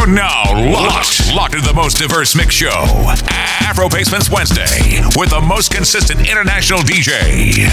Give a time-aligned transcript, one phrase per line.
[0.00, 2.72] You're now locked, locked into the most diverse mix show,
[3.60, 7.20] Afro Basements Wednesday, with the most consistent international DJ,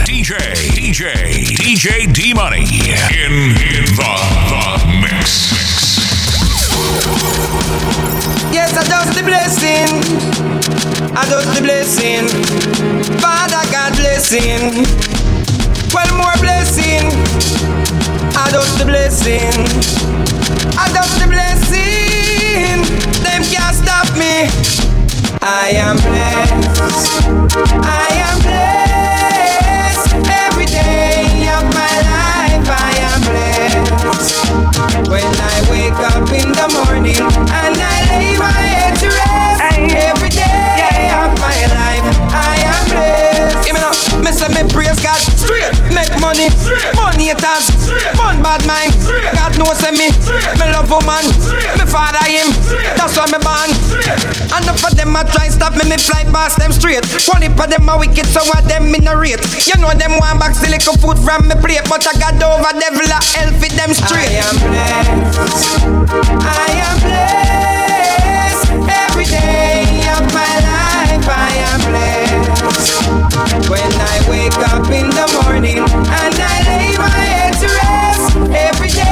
[0.04, 0.36] DJ,
[0.76, 2.68] DJ, DJ D Money,
[3.16, 4.12] in, in the,
[4.52, 5.55] the mix.
[8.52, 9.88] Yes, I just the blessing.
[11.16, 12.28] I just the blessing.
[13.23, 14.84] Father God blessing.
[15.96, 17.07] Well, more blessing.
[18.36, 19.55] I just the blessing.
[20.78, 22.07] I just the blessing.
[23.25, 24.50] Them can't stop me.
[25.42, 27.28] I am blessed.
[27.84, 30.11] I am blessed.
[30.46, 35.09] Every day of my life, I am blessed.
[35.09, 40.17] When I wake up in the morning and I lay my head to rest,
[46.27, 46.52] money,
[46.91, 47.72] money haters,
[48.19, 48.91] fun bad mind.
[49.31, 50.11] God knows me,
[50.59, 51.23] me love woman,
[51.80, 52.52] me father him,
[53.00, 53.72] that's why me born.
[54.52, 57.08] And enough of them a try stop me, me fly past them straight.
[57.31, 59.39] One heap of them a wicked, so what them in a rate.
[59.64, 62.75] You know them want back the little food from me plate, but I got over
[62.75, 64.28] devil a hell fit them straight.
[64.28, 65.80] I am blessed.
[66.44, 68.67] I am blessed.
[68.84, 73.17] Every day of my life, I am blessed.
[73.66, 78.89] When I wake up in the morning and I lay my head to rest, every
[78.89, 79.06] day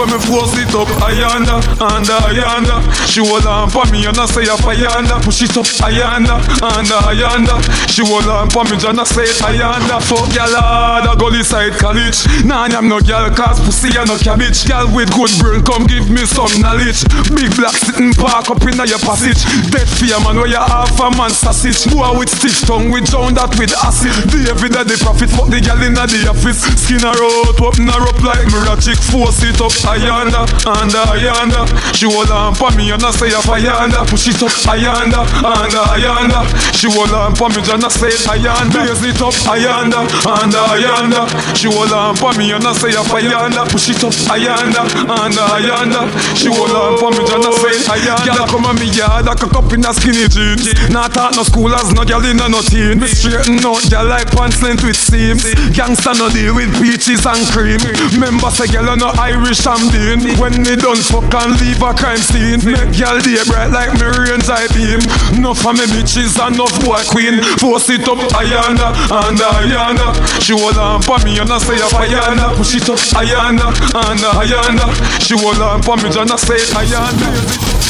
[0.00, 2.80] When me force it up, ayanda, anda, ayanda.
[3.04, 5.20] She hold on for me and I say up ayanda.
[5.20, 7.60] Push it up, ayanda, anda, ayanda.
[7.84, 10.00] She hold on for me and I say ayanda.
[10.00, 12.24] Fuck y'all hard, I go inside college.
[12.48, 14.64] Nah, I'm no girl, cause pussy and no cabbage.
[14.64, 17.04] Girl with good brain, come give me some knowledge.
[17.36, 19.44] Big black sitting park up in your passage.
[19.68, 21.84] Dead fear man, where you half a man sausage.
[21.92, 24.16] Boy with stiff tongue, we drown that with acid.
[24.32, 26.64] David that the prophet, fuck the girl in the office.
[26.88, 28.96] Skin her out, open her up like mirror chick.
[28.96, 31.60] Force it up, ayanda, anda, ayanda.
[31.94, 34.06] She on for me and I say ayanda.
[34.06, 36.40] Push it up, ayanda, anda, ayanda.
[36.74, 38.70] She on for me and I say ayanda.
[38.70, 41.22] Blaze it up, ayanda, anda, ayanda.
[41.56, 43.66] She hold on for me and I say ayanda.
[43.70, 46.02] Push it up, ayanda, anda, ayanda.
[46.38, 48.36] She on for me and I say ayanda.
[48.36, 50.70] Girl come on me yard, I cock up in a skinny jeans.
[50.90, 53.00] Not talk no school as no girl in a no teen.
[53.00, 55.44] Me straighten out, girl like pants length with seams.
[55.74, 57.80] Gangsta no deal with peaches and cream.
[58.18, 60.20] Member say girl no Irish and bean.
[60.36, 62.60] When me done fuck and leave a crime scene.
[62.60, 65.00] Make girl day bright like me range I beam.
[65.40, 67.40] Enough of me bitches and enough boy queen.
[67.56, 70.12] Force it up, ayanda, and ayanda.
[70.42, 72.52] She hold on for me and I say up ayanda.
[72.56, 74.86] Push it up, ayanda, and ayanda.
[75.24, 77.80] She hold on for me and I say ayanda.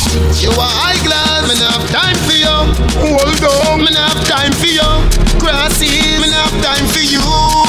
[0.42, 2.56] You are high class, me not have time for you.
[2.98, 4.90] Hold on, me not have time for you.
[5.38, 7.59] Grassy, me not have time for you.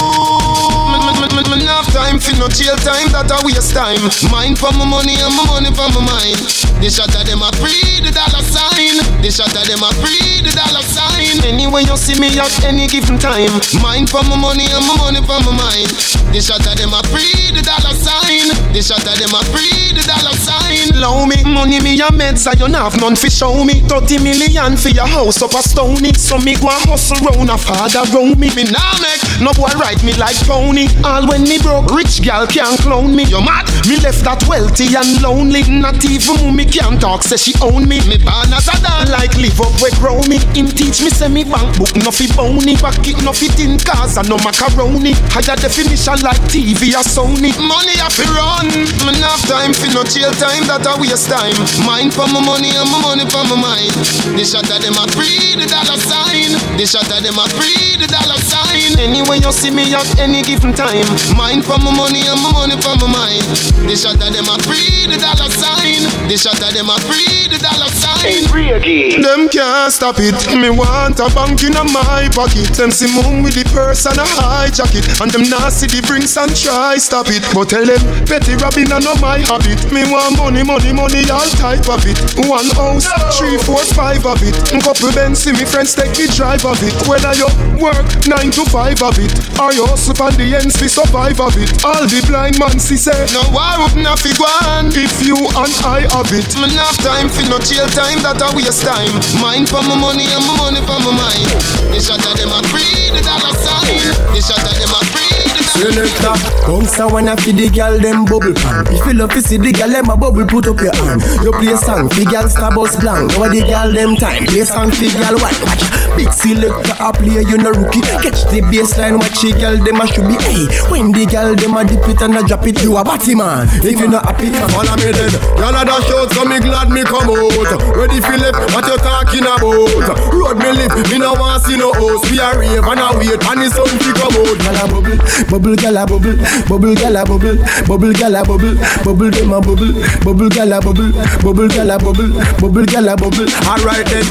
[2.02, 4.02] Time for no jail time, that a waste time.
[4.34, 6.40] Mind for my money and my money for my mind.
[6.82, 8.98] The shot of them a free the dollar sign.
[9.22, 11.38] The shot of them a free the dollar sign.
[11.46, 13.54] Anyway you see me at any given time.
[13.86, 15.94] Mind for my money and my money for my mind.
[16.34, 18.31] The shot of them a free the dollar sign.
[18.72, 20.96] The shot of them a free the dollar sign.
[21.00, 23.84] Low me money me a meds I don't have none fi show me.
[23.86, 26.14] 30 million for your house up a stony.
[26.16, 28.50] So me go and hustle round a father round me.
[28.56, 30.88] Me nah make no boy ride me like pony.
[31.04, 33.28] All when me broke, rich gal can't clone me.
[33.28, 33.68] You mad?
[33.88, 35.68] Me left that wealthy and lonely.
[35.68, 38.00] Not even mommy can talk, say she own me.
[38.08, 40.42] Me born as a dad, like live up where grow me.
[40.58, 42.80] Him teach me say me bank book no fi bony.
[42.80, 45.14] Pocket no fit in cars and no macaroni.
[45.36, 47.54] Higher definition like TV or Sony.
[47.60, 48.66] Money I fi run.
[49.06, 51.54] Me not have time fi no jail time, that a waste time.
[51.86, 53.94] Mind for my money and my money for my mind.
[54.34, 56.58] The shot of them a free the dollar sign.
[56.82, 58.98] The shot of them a free the dollar sign.
[58.98, 61.06] Anyway you see me at any given time.
[61.38, 63.46] Mind for my money and my money for my mind.
[63.86, 66.02] The shot of them a free the dollar sign.
[66.26, 68.50] The shot of them a free the dollar sign.
[68.50, 70.34] Free Them can't stop it.
[70.58, 72.74] Me want a bank in a my pocket.
[72.74, 75.06] Them see moon with the purse and a hijack it.
[75.22, 77.46] And them nasty the drinks and try stop it.
[77.54, 79.80] But tell them petty robbing and not my habit.
[79.92, 82.16] Me want money, money, money, all type of it.
[82.48, 84.56] One house, three, four, five of it.
[84.80, 86.96] Couple Benz, see me friends take the drive of it.
[87.08, 90.88] Whether you work nine to five of it, or you hustle on the ends fi
[90.88, 91.70] survive of it.
[91.84, 95.36] All the blind man see say, no I wouldn't I fi go on if you
[95.36, 96.48] and I have it.
[96.64, 99.12] Me have time for no jail time, that a waste time.
[99.44, 101.50] Mind for my money and my money for my mind.
[101.92, 104.00] The shot of them a free the dollar sign.
[104.32, 105.31] The shot of them a free
[105.72, 106.68] Selector, uh.
[106.68, 108.86] bounce a wanna feed the girl them bubble pan.
[108.92, 111.24] If you love to see the girl them a bubble, put up your hand.
[111.42, 113.32] You play song, the girl star bus blank.
[113.40, 115.58] Now the girl them time, play song, the girl white.
[115.64, 115.84] Watch,
[116.20, 118.04] big selector a play, you no rookie.
[118.20, 120.36] Catch the baseline, watch the girl them a should be.
[120.44, 123.34] Hey, when the girl them a dip it and a drop it, you a batty
[123.34, 123.66] man.
[123.80, 125.32] If you not happy, follow me then.
[125.56, 127.80] Girl a dash out, so me glad me come out.
[127.96, 130.20] Ready Philip, what you talking about?
[130.36, 132.28] Road me live, me no want see no host.
[132.28, 134.58] We a rave and a wait, and the sun fi come out.
[134.60, 136.38] Girl a bubble, bubble, girl a bubble,
[136.68, 138.76] bubble, girl a bubble, bubble, girl a bubble,
[139.06, 139.94] bubble, them a bubble,
[140.26, 141.12] bubble, girl a bubble,
[141.42, 143.50] bubble, girl a bubble, bubble, girl a bubble.
[143.70, 144.26] Alright then,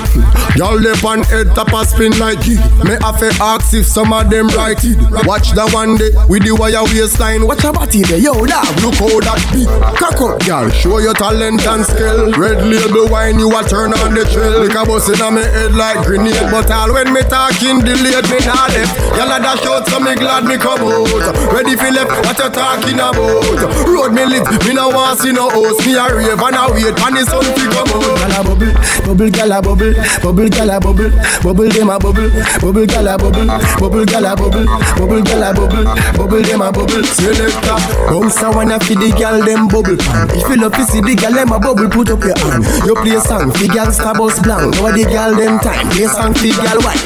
[0.58, 2.58] y'all lip on head top a spin like it.
[2.84, 4.98] Me have to ask if some of them right it.
[5.26, 7.46] Watch the one day with the wire waistline.
[7.46, 8.66] Watch your body there, yo dog.
[8.82, 9.70] Look how that beat.
[9.94, 10.68] Cock up, girl.
[10.70, 12.32] Show your talent and skill.
[12.34, 14.66] Red label wine, you a turn on the trail.
[14.66, 18.38] Like a bus in my head like grenade, but all when me talking delayed me
[18.42, 18.98] not left.
[19.16, 20.82] Y'all a dash out, so me glad me come
[21.22, 21.36] out.
[21.52, 23.86] Ready for left, what you talking about?
[23.86, 25.84] Road me lit, me no want see no host.
[25.86, 28.20] Me a rave and a wait, and the sun fi come out.
[28.20, 28.72] Gyal a bubble,
[29.04, 31.10] bubble, gyal a bubble, bubble, gyal a bubble,
[31.42, 32.30] bubble dem a bubble,
[32.60, 33.46] bubble, gyal a bubble,
[33.78, 34.64] bubble, gyal a bubble,
[34.96, 35.84] bubble, gyal a bubble,
[36.16, 37.04] bubble dem a bubble.
[37.04, 37.78] Selector,
[38.08, 39.98] bounce a wanna fi the gyal dem bubble.
[40.34, 42.64] If you love to see the gyal dem a bubble, put up your hand.
[42.86, 44.74] You play song fi star bus blank.
[44.76, 47.02] Now the gyal dem time, play song fi gyal white.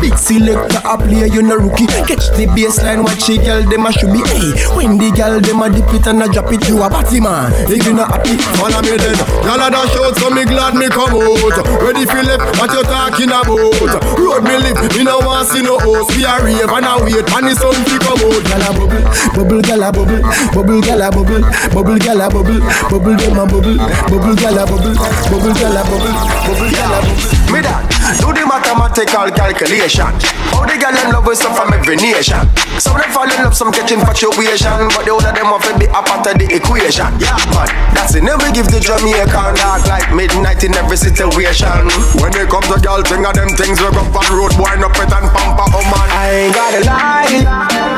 [0.00, 1.86] Big selector a play, you no rookie.
[1.86, 4.20] Catch the baseline, watch the gyal dem a should be.
[4.32, 7.20] Hey, when the gyal dem a dip it and a drop it, you a batty
[7.20, 7.52] man.
[7.68, 9.16] If you not happy, follow me then.
[9.44, 11.56] Gyal a dash out, so me glad me come out.
[11.84, 13.92] Ready for left, what you talking about?
[14.16, 16.16] Road me live, me no want see no host.
[16.16, 18.42] We a rave and a wait, and the sun fi come out.
[18.48, 19.04] Gyal a bubble,
[19.36, 20.22] bubble, gyal a bubble,
[20.56, 23.76] bubble, gyal a bubble, bubble, gyal a bubble, bubble dem a bubble,
[24.08, 24.96] bubble, gyal a bubble,
[25.28, 26.16] bubble, gyal a bubble,
[26.48, 27.52] bubble, gyal a bubble.
[27.52, 30.10] Me that do the mathematical calculation.
[30.52, 32.42] How the girl them love us from every nation.
[32.76, 35.86] Some them fall in love, some catch infatuation, but the other them want to be
[35.86, 37.08] a part of the equation.
[37.22, 38.24] Yeah, man, that's it.
[38.24, 41.88] Never give the Jamaican dark like midnight in every situation.
[42.20, 44.96] When they come to girl, thing of them things we go on road, wind up
[44.98, 46.08] it and pamper, oh man.
[46.12, 47.92] I ain't gotta lie.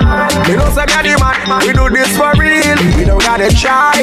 [0.49, 2.78] Me know some the man, we do this for real.
[2.99, 3.96] We don't gotta try.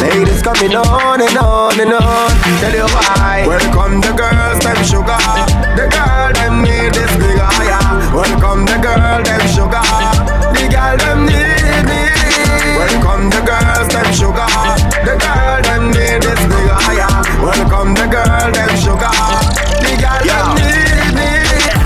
[0.00, 2.30] Ladies coming on and on and on.
[2.60, 3.44] Tell you why.
[3.46, 5.46] Welcome the girls, them sugar.
[5.78, 7.78] The girl them need this big higher.
[8.10, 9.82] Welcome the girl, them sugar.
[10.50, 12.02] The girl them need me.
[12.74, 14.50] Welcome the girls, them sugar.
[15.06, 17.10] The girl them need this big higher.
[17.38, 19.14] Welcome the girl, them sugar.
[19.78, 21.30] The girl them need me.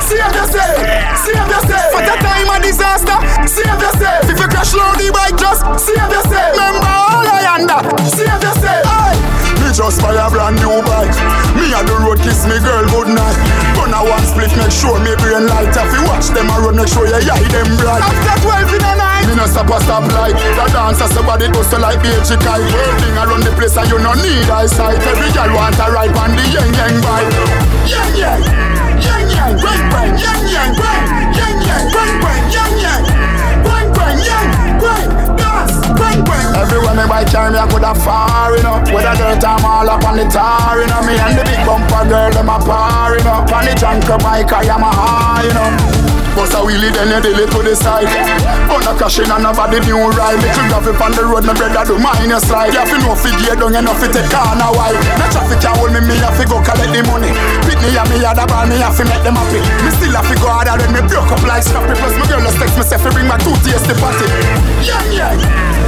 [0.08, 0.80] Save yourself,
[1.20, 1.92] save yourself.
[1.92, 4.24] For the time of disaster, save yourself.
[4.32, 6.56] If you crash low the bike, just save yourself.
[6.56, 8.84] Remember all I under, save yourself.
[8.88, 9.18] Aye.
[9.60, 11.12] Me just buy a brand new bike.
[11.54, 12.86] Me on the road kiss me girl
[14.60, 15.72] make sure me brain light.
[15.72, 18.04] If you watch them a road, make sure you eye them bright.
[18.04, 20.36] After 12 in the night, me no stop a stop light.
[20.36, 22.68] The dancer somebody to like beachy kite.
[22.68, 25.00] Working around the place and you no need eyesight.
[25.00, 27.32] Every girl want a ride on the yang yang bike.
[27.88, 28.40] Yang yang,
[29.00, 32.69] yang yang, bang bang, yang yang, bang, yang yang, bang bang, yang
[36.60, 38.80] Everywhere me bike carry me, I coulda far, you know.
[38.92, 41.00] Whether dirt I'm all up on the tar, you know.
[41.04, 43.44] Me and the big bumper girl, them a par, you know.
[43.48, 46.10] On the junker bike, I am a high, you know.
[46.36, 48.06] Bust a wheelie, then you deal it to the side.
[48.70, 50.38] But no crashing and nobody new ride.
[50.38, 52.70] Little gravel on the road, my brother do mine a slide.
[52.70, 54.94] You have to know fi gear down, you know fi take corner wide.
[55.18, 57.34] No traffic can hold me, me have to go collect the money.
[57.82, 59.58] Me and me other ball, me have to make them happy.
[59.82, 61.98] Me still have to go harder when me broke up like snappy.
[61.98, 64.26] Plus my girl just text me say fi bring my two tears to party.
[64.86, 65.79] Yang yang, yang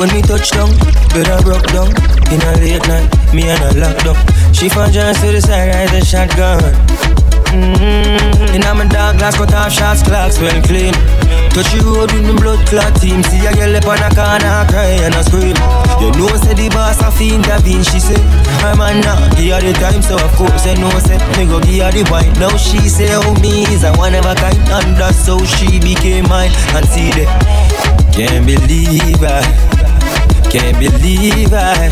[0.00, 0.70] When we touch down,
[1.12, 1.88] i broke down.
[2.32, 4.54] In a late night, me and a lockdown.
[4.54, 7.29] She found just to the side, right the shotgun.
[7.50, 8.54] Mm-hmm.
[8.54, 10.94] In my dark glass, cut off shots, clocks well clean.
[11.50, 13.22] Touch the road with the blood clot team.
[13.26, 15.58] See a girl up on a corner, cry and a scream.
[15.98, 17.82] You know, say the boss a fiend, intervene.
[17.82, 18.18] She say,
[18.62, 21.58] I'm a nah, give her the time, so of course I know, say, me go
[21.58, 22.30] give her the wine.
[22.38, 25.82] Now she say, oh, me is a one of a kind, and that's how she
[25.82, 26.54] became mine.
[26.78, 27.30] And see that,
[28.14, 29.42] can't believe I.
[30.50, 31.90] Can't believe I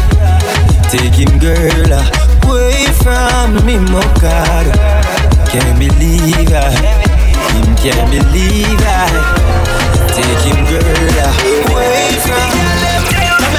[0.91, 1.93] take him girl
[2.43, 5.38] away from me, my God.
[5.49, 6.69] Can't believe I,
[7.57, 9.09] him can't believe I
[10.13, 10.85] take him girl
[11.73, 12.69] away from me.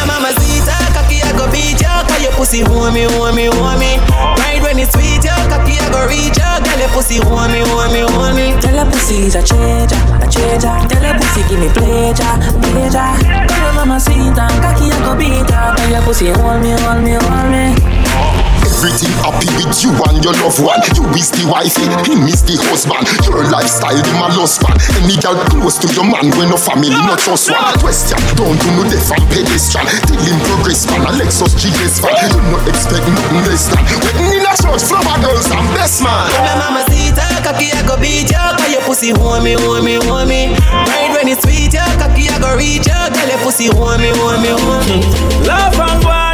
[0.06, 3.98] Mama sweet, cocky I go beat ya, cause your pussy homie, homie, homie.
[4.38, 8.06] Right when it's sweet, ya cocky I go reach ya, girl your pussy homie, homie,
[8.06, 8.62] homie.
[8.62, 10.78] Tell her pussy is a treasure, a treasure.
[10.90, 12.36] Tell her pussy give me pleasure,
[12.70, 13.14] pleasure.
[13.50, 15.76] Tell her mama sweet and cocky I go beat her.
[15.76, 18.49] Tell your pussy hold me, hold me, hold me.
[18.80, 20.80] Everything happy with you and your loved one.
[20.96, 22.00] You is the wifey, eh?
[22.08, 23.04] he is the husband.
[23.28, 24.80] Your lifestyle, him a lost man.
[25.04, 27.76] Any girl close to your man, when no family, not trust one.
[27.84, 29.84] Question, don't do no deaf and pedestrian.
[30.08, 31.04] Tell him progress, man.
[31.04, 32.16] A Lexus GS fan.
[32.32, 33.84] You not expect nothing less than.
[34.00, 36.32] Wedding in a church, flower girls and best man.
[36.40, 40.56] When mama see ta, cocky I go beat you, cause your pussy homie, homie, homie.
[40.88, 43.12] Right when it's sweet, you cocky I go reach ya.
[43.12, 45.04] tell your pussy homie, homie, homie.
[45.44, 46.29] Love and go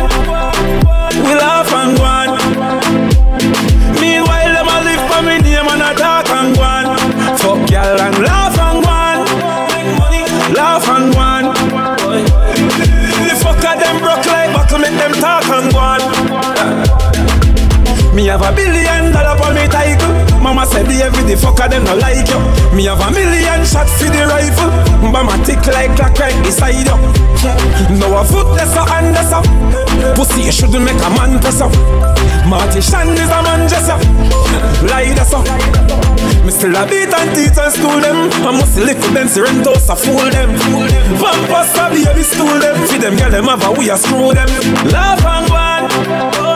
[1.26, 2.28] We laugh and go on.
[4.00, 6.86] Meanwhile, them a live for me name and a talk and go on.
[7.40, 9.18] Fuck y'all and laugh and go on.
[10.54, 11.44] Laugh and go on.
[13.26, 17.05] The fucker them broke like buckle, make them talk and go on.
[18.16, 20.08] Me have a billion dollar for me title.
[20.40, 22.40] Mama said the every the fucker them no like you.
[22.72, 24.72] Me have a million shot for the rifle.
[25.04, 26.96] Mama tick like clock right beside you.
[28.00, 30.16] No a foot less a hand a.
[30.16, 31.76] Pussy you shouldn't make a man press up.
[32.48, 34.00] Marty Shan is a man just up.
[34.88, 35.44] Lie that's up.
[36.48, 38.32] Me still a beat and teach and school them.
[38.48, 40.56] I must lick them, Serentos a fool them.
[41.20, 42.80] Pampas a baby stool them.
[42.88, 44.48] See them girl them have a we a screw them.
[44.88, 46.55] Laugh and go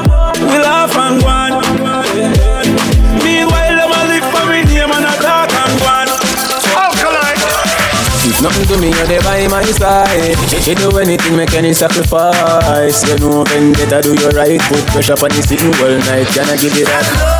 [0.49, 1.51] We laugh and go on.
[3.23, 6.07] Meanwhile, them a live for me name and a talk and go on.
[8.25, 10.37] If nothing to me, you're by my side.
[10.65, 13.07] You do anything, make any sacrifice.
[13.07, 14.59] You know, vendetta, do you right.
[14.61, 16.27] Put pressure on the sitting all night.
[16.33, 17.38] Can I give it that?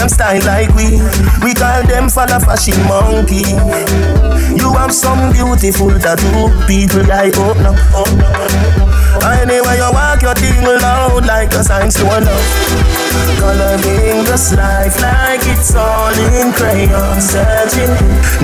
[0.00, 1.00] Same style like we.
[1.44, 3.44] We call them follow fashion monkey.
[4.56, 6.48] You have some beautiful tattoo.
[6.66, 9.24] People like open up, open up.
[9.40, 12.99] Anyway, you walk your thing loud like a sign to love.
[13.40, 17.20] Coloring this life like it's all in crayon.
[17.20, 17.90] Searching,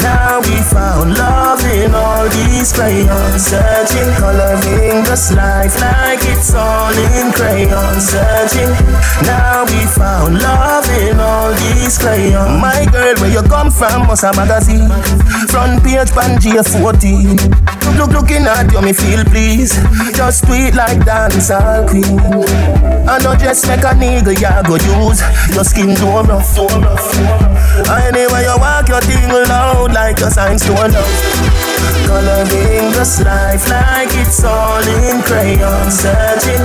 [0.02, 3.44] now we found love in all these crayons.
[3.44, 8.00] Searching, coloring this life like it's all in crayon.
[8.00, 8.72] Searching,
[9.26, 12.60] now we found love in all these crayons.
[12.60, 14.06] My girl, where you come from?
[14.06, 14.88] Must a magazine.
[15.48, 17.36] Front page, Pangea 14.
[17.96, 19.72] Look, looking at you, me feel please.
[20.16, 23.06] Just tweet like dancehall queen.
[23.08, 25.20] I know just make a nigga, ya go use.
[25.52, 27.04] Your skin too rough, too rough.
[28.08, 31.16] Anyway, you walk your thing loud like a sign to love.
[32.06, 35.90] Coloring this life like it's all in crayon.
[35.90, 36.64] Searching,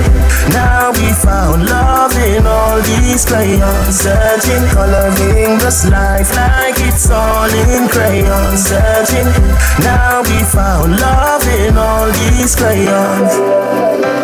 [0.52, 4.00] now we found love in all these crayons.
[4.00, 8.56] Searching, coloring this life like it's all in crayon.
[8.56, 9.28] Searching,
[9.84, 14.21] now we found love in all these crayons.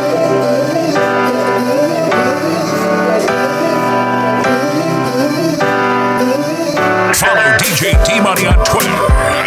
[7.19, 8.89] Follow DJ D Money on Twitter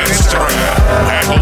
[0.03, 1.40] Instagram.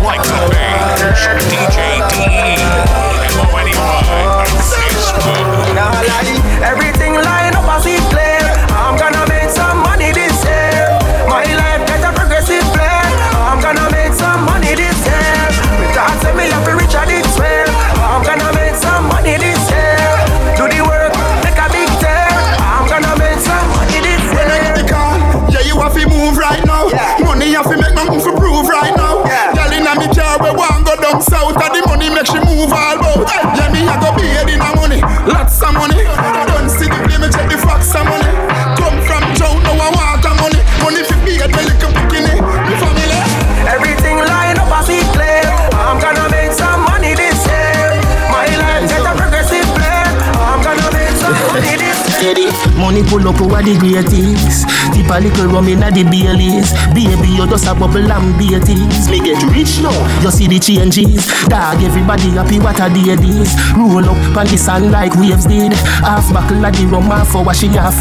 [55.19, 56.71] A little rum inna the Baileys.
[56.95, 59.09] Baby, you just a bubble and beaties.
[59.09, 61.27] Me get rich now, you see the changes.
[61.47, 63.51] Dog, everybody happy what a day this.
[63.75, 65.73] Roll up on the sun like waves did.
[66.03, 67.99] Half buckle of the rum, half for washing off.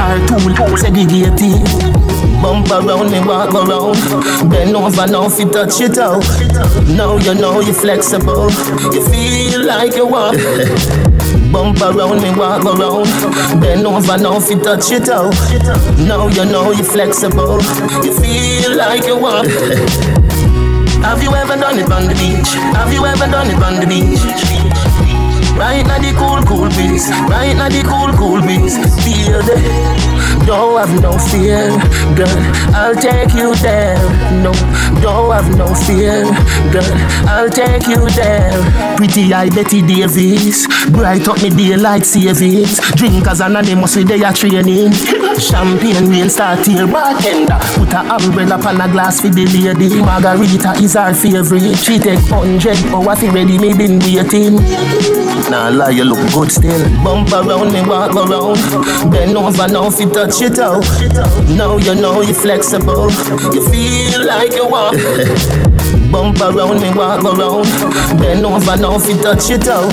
[0.00, 1.60] Our tool segregated.
[2.40, 4.00] Bump around me, walk around.
[4.50, 6.24] Bend over now, if you touch it out.
[6.96, 8.50] Now you know you're flexible.
[8.92, 11.04] You feel like you want.
[11.52, 13.06] Bump around me, walk around.
[13.60, 15.34] Bend over now if you touch it out.
[15.98, 17.60] Now you know you're flexible.
[18.04, 19.48] You feel like you want.
[21.02, 22.50] Have you ever done it on the beach?
[22.74, 24.20] Have you ever done it on the beach?
[25.56, 27.08] Right now the cool, cool breeze.
[27.30, 28.76] Right now the cool, cool breeze.
[29.04, 30.15] Feel the
[30.46, 31.68] don't have no fear,
[32.14, 32.38] girl.
[32.72, 33.98] I'll take you there.
[34.42, 34.52] No,
[35.02, 36.22] don't have no fear,
[36.72, 36.94] girl.
[37.28, 38.96] I'll take you there.
[38.96, 42.80] Pretty eye Betty Davis, bright up me day like savings.
[42.94, 44.92] Drinkers anonymous with their training.
[45.38, 47.58] Champagne rain start here, bartender.
[47.76, 50.00] Put a umbrella on a glass for the lady.
[50.00, 51.76] Margarita is our favorite.
[51.76, 54.56] She take hundred hours ready, me been waiting.
[55.50, 56.82] Nah lie, you look good still.
[57.04, 58.56] Bump around me, walk around.
[59.12, 60.82] Bend over now, fit touch it out.
[61.54, 63.10] Now you know you're flexible.
[63.52, 64.94] You feel like you walk.
[66.10, 67.68] Bump around me, walk around.
[68.18, 69.92] Bend over now, fit touch it out.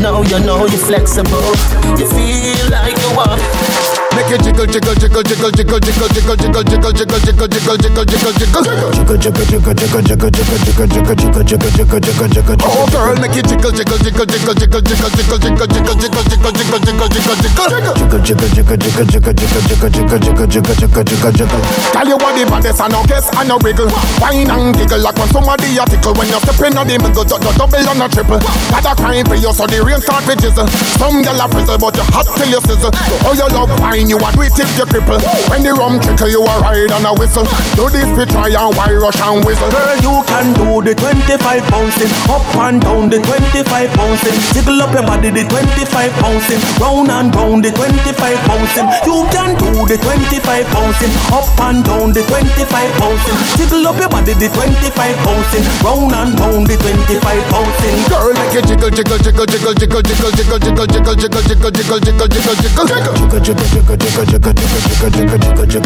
[0.00, 1.52] Now you know you're flexible.
[2.00, 3.81] You feel like you want.
[4.12, 8.04] Make it jiggle, jiggle, jiggle, jiggle, jiggle, jiggle, jiggle, jiggle, jiggle, jiggle, jiggle, jiggle, jiggle,
[8.04, 8.62] jiggle, jiggle.
[8.92, 12.56] Jiggle, jiggle, jiggle, jiggle, jiggle, jiggle, jiggle, jiggle, jiggle, jiggle, jiggle, jiggle, jiggle.
[12.62, 16.52] Oh girl, make it jiggle, jiggle, jiggle, jiggle, jiggle, jiggle, jiggle, jiggle, jiggle, jiggle, jiggle,
[16.52, 17.72] jiggle, jiggle, jiggle, jiggle.
[17.92, 21.62] Jiggle, jiggle, jiggle, jiggle, jiggle, jiggle, jiggle, jiggle, jiggle, jiggle, jiggle, jiggle.
[21.92, 23.88] Tell you what the baddest and no guess and no wiggle.
[24.20, 27.24] Wine and giggle like when somebody a tickle when you step in on the middle,
[27.24, 28.40] double a triple.
[28.70, 30.68] Got a crime for you so the rain start to jizzle.
[31.00, 32.90] Some gyal a frizzle but you hot till you sizzle.
[33.24, 35.20] Oh you love wine, you a do it till you cripple.
[35.50, 37.44] When the rum trickle, you a ride and a whistle.
[37.76, 39.68] Do this we try and why rush and whistle.
[39.70, 41.38] Girl, you can do the 25
[41.70, 43.62] bouncing, up and down the 25
[43.94, 48.16] bouncing, jiggle up your body the 25 bouncing, round and round the 25
[48.48, 48.86] bouncing.
[49.06, 54.08] You can do the 25 bouncing, up and down the 25 bouncing, jiggle up your
[54.08, 54.92] body the 25
[55.26, 57.96] bouncing, round and round the 25 bouncing.
[58.08, 62.00] Girl, make it jiggle, jiggle, jiggle, jiggle, jiggle, jiggle, jiggle, jiggle, jiggle, jiggle, jiggle, jiggle,
[62.00, 65.82] jiggle, jiggle, jiggle, jiggle, jiggle, jiggle, jiggle, jiggle,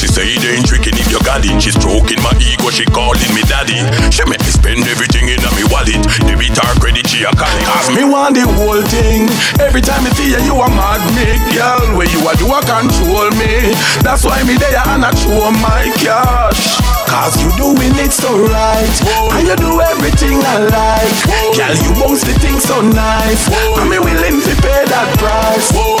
[0.00, 1.56] she say it ain't tricking if you got it.
[1.60, 3.78] She stroking my ego, she calling me daddy.
[4.08, 6.00] She make me spend everything in my wallet.
[6.24, 7.64] Debit her credit, she a it.
[7.66, 9.28] Cause me want the whole thing.
[9.60, 11.98] Every time I see you, you a mad me, girl.
[11.98, 13.74] Where you a do a control me.
[14.00, 16.80] That's why me there and I show my cash.
[17.10, 18.96] Cause you doing it so right.
[19.02, 19.34] Whoa.
[19.34, 21.16] And you do everything I like.
[21.26, 21.58] Whoa.
[21.58, 23.50] Girl, you bounce the thing so nice.
[23.50, 23.82] Whoa.
[23.82, 25.74] And me willing to pay that price.
[25.74, 25.98] Whoa.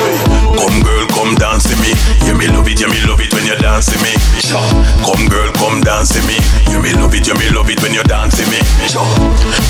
[0.54, 1.98] Come girl, come dance to me.
[2.24, 4.14] You me love it, you me love it you dance to me.
[5.02, 6.38] Come girl, come dance to me.
[6.70, 8.62] You me love it, you me love it when you dance to me.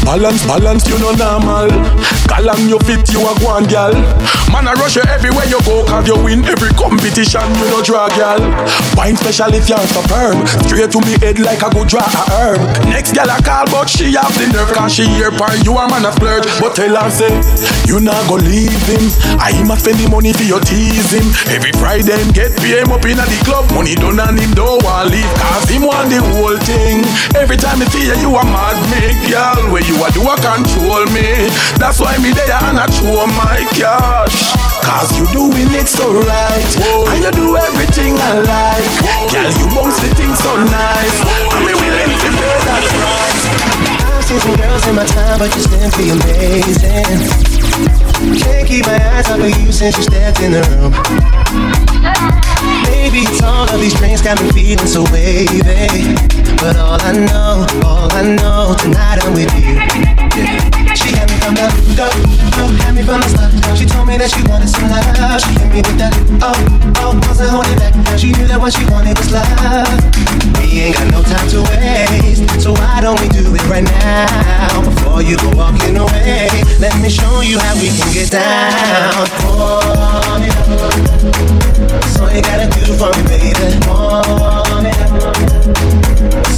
[0.04, 1.72] Balance, balance, you know normal.
[2.28, 3.96] Call on your fit, you a one girl.
[4.52, 8.12] Man, I rush you everywhere you go, cause you win every competition, you know drag
[8.20, 8.42] girl.
[9.00, 10.36] Wine special if you're superb.
[10.68, 12.60] Straight to me head like a good draw a herb.
[12.92, 15.88] Next girl I call, but she have the nerve, cause she here par you a
[15.88, 16.44] man a splurge.
[16.60, 17.32] But tell her say,
[17.88, 19.04] you not go leave him.
[19.40, 21.24] I must spend the money for your teasing.
[21.48, 23.69] Every Friday him get him up in the club.
[23.74, 27.04] Money done and him don't want leave, cause him want the whole thing.
[27.38, 29.70] Every time I see you, you a mad me, girl.
[29.72, 31.48] Where you a do a control me.
[31.80, 34.52] That's why me there and I show my cash.
[34.84, 36.70] Cause you doing it so right.
[36.76, 37.08] Whoa.
[37.14, 38.90] And you do everything I like.
[39.32, 41.16] Girl, you bounce the thing so nice.
[41.64, 41.79] Willing
[44.30, 47.18] Seen girls in my time, but you simply amazing.
[48.38, 50.92] Can't keep my eyes off of you since you stepped in the room.
[52.86, 56.14] Maybe it's all of these drinks got me feeling so wavy.
[56.62, 59.74] But all I know, all I know, tonight I'm with you.
[60.38, 60.94] Yeah.
[60.94, 61.66] She had me from the
[61.98, 62.06] go,
[62.60, 63.50] go, had me from the start.
[63.76, 65.40] She told me that she wanted some love.
[65.40, 66.12] She hit me with that
[66.44, 66.52] oh,
[67.00, 67.96] oh, wasn't holding back.
[68.20, 69.88] She knew that what she wanted was love.
[70.60, 74.84] We ain't got no time to waste, so why don't we do it right now?
[74.84, 79.24] Before you go walking away, let me show you how we can get down.
[79.48, 80.36] Oh,
[82.12, 83.80] so you gotta do for me, baby.
[83.88, 84.20] Oh,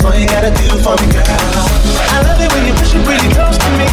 [0.03, 1.71] so you gotta do for me, girl.
[2.11, 3.87] I love it when you push it really close to me.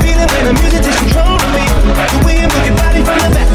[0.00, 1.64] Feeling when the music takes control me.
[1.66, 3.49] The way you your body from the back,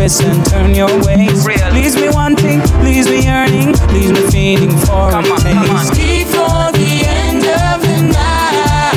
[0.00, 1.46] way that you twist and turn your waist.
[1.72, 5.92] Leaves me wanting, leaves me yearning, leaves me feeling for a taste.
[5.92, 8.96] Before the end of the night,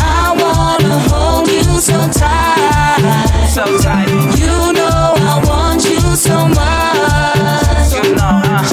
[0.00, 3.48] I wanna hold you so tight.
[3.48, 4.08] So tight.
[4.38, 7.92] You know I want you so much.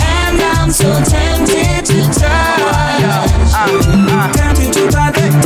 [0.01, 2.35] And I'm so tempted to touch.
[4.35, 5.44] Tempted to touch, tempted to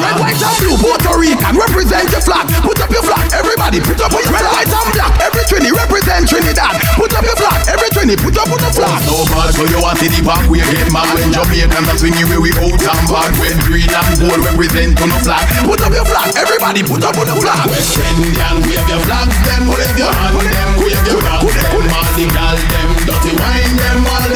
[0.00, 2.48] Red, white, and blue, Puerto Rican, represent your flag.
[2.64, 5.12] Put up your flag, everybody, put up your red, white, and black.
[5.20, 6.80] Every Trini represent Trinidad.
[6.96, 8.96] Put up your flag, every Trini, put up on the flag.
[9.04, 12.26] So bad, so you want to the back, we get mad when Jamaicans are swinging
[12.32, 13.30] where we out and back.
[13.36, 15.44] Red, green and gold represent on the flag.
[15.68, 17.68] Put up your flag, everybody, put up on the flag.
[17.68, 22.10] West Indian, wave your flags, them wave your hand, them wave your rag, them all
[22.16, 24.29] the gal, them dirty wine, them all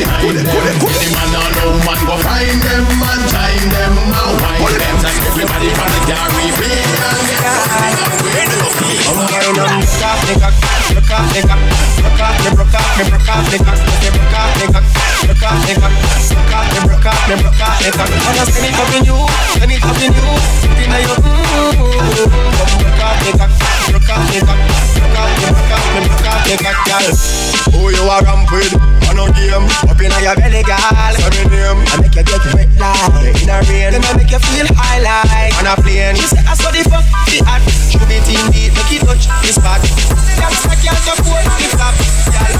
[0.00, 0.80] them get behind them.
[0.80, 4.96] Any man or no man go find them and join them and wine them.
[5.02, 8.50] Like everybody from the Caribbean, get something and wave
[23.38, 23.79] the
[27.70, 28.74] Who you are a ramp with?
[29.08, 31.14] On a game, up in your belly, girl.
[31.16, 31.80] Say me name.
[31.90, 33.90] I make you get wet like in a rain.
[33.94, 36.14] Then I make you feel high like on a plane.
[36.14, 37.62] She say I saw the fuck the hot.
[37.90, 39.80] Should be team beat, make touch the spot.
[39.82, 41.94] That's like you support the flap.
[42.30, 42.54] Girl,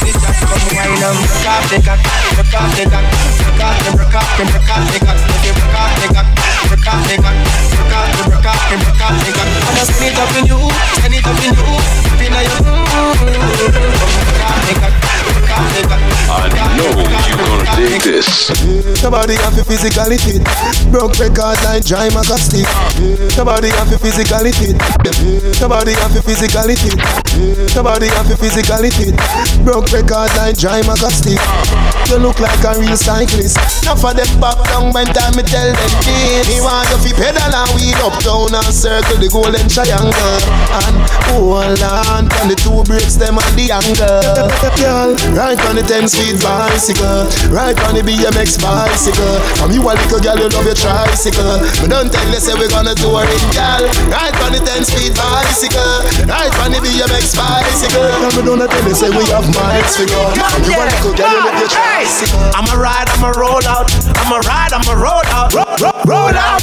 [0.00, 2.00] the jack, come wine and broke off the cock,
[2.34, 3.06] broke off the cock,
[3.40, 4.12] broke off the broke
[4.50, 7.36] broke off the cock, off the cock, broke off the cock,
[7.76, 9.48] broke off the broke off the broke off the cock.
[9.76, 10.56] I send it up in you,
[10.96, 12.32] send it up in you, up in.
[16.30, 18.48] I know you're gonna dig this.
[18.96, 20.42] Somebody have to physically fit.
[20.90, 22.66] Broke record like dry stick.
[23.30, 24.80] Somebody have to physically fit.
[25.56, 27.00] Somebody have to physically fit.
[27.70, 29.14] Somebody have to physically fit.
[29.64, 31.40] Broke record like dry stick.
[32.08, 33.54] You look like a real cyclist.
[33.86, 36.48] Now for them back down when time me tell them this.
[36.50, 40.38] Me want you fi pedal and wheel up down and circle the golden triangle
[40.74, 40.96] and
[41.30, 44.50] hold on on the two brakes them and the angle.
[44.74, 49.38] Girl, right on the ten speed bicycle, right on the BMX bicycle.
[49.62, 51.62] From you a little girl, you love your tricycle.
[51.78, 53.86] But don't tell you say we gonna tour it, girl.
[54.10, 58.10] Right on the ten speed bicycle, right on the BMX bicycle.
[58.26, 60.22] And we don't tell you say we have miles to go.
[60.34, 61.89] From you a little girl, you love your tricycle.
[62.54, 63.90] I'm a ride, I'm a roll out.
[64.16, 65.52] I'm a ride, I'm a roll out.
[65.52, 66.60] Roll, roll, roll out.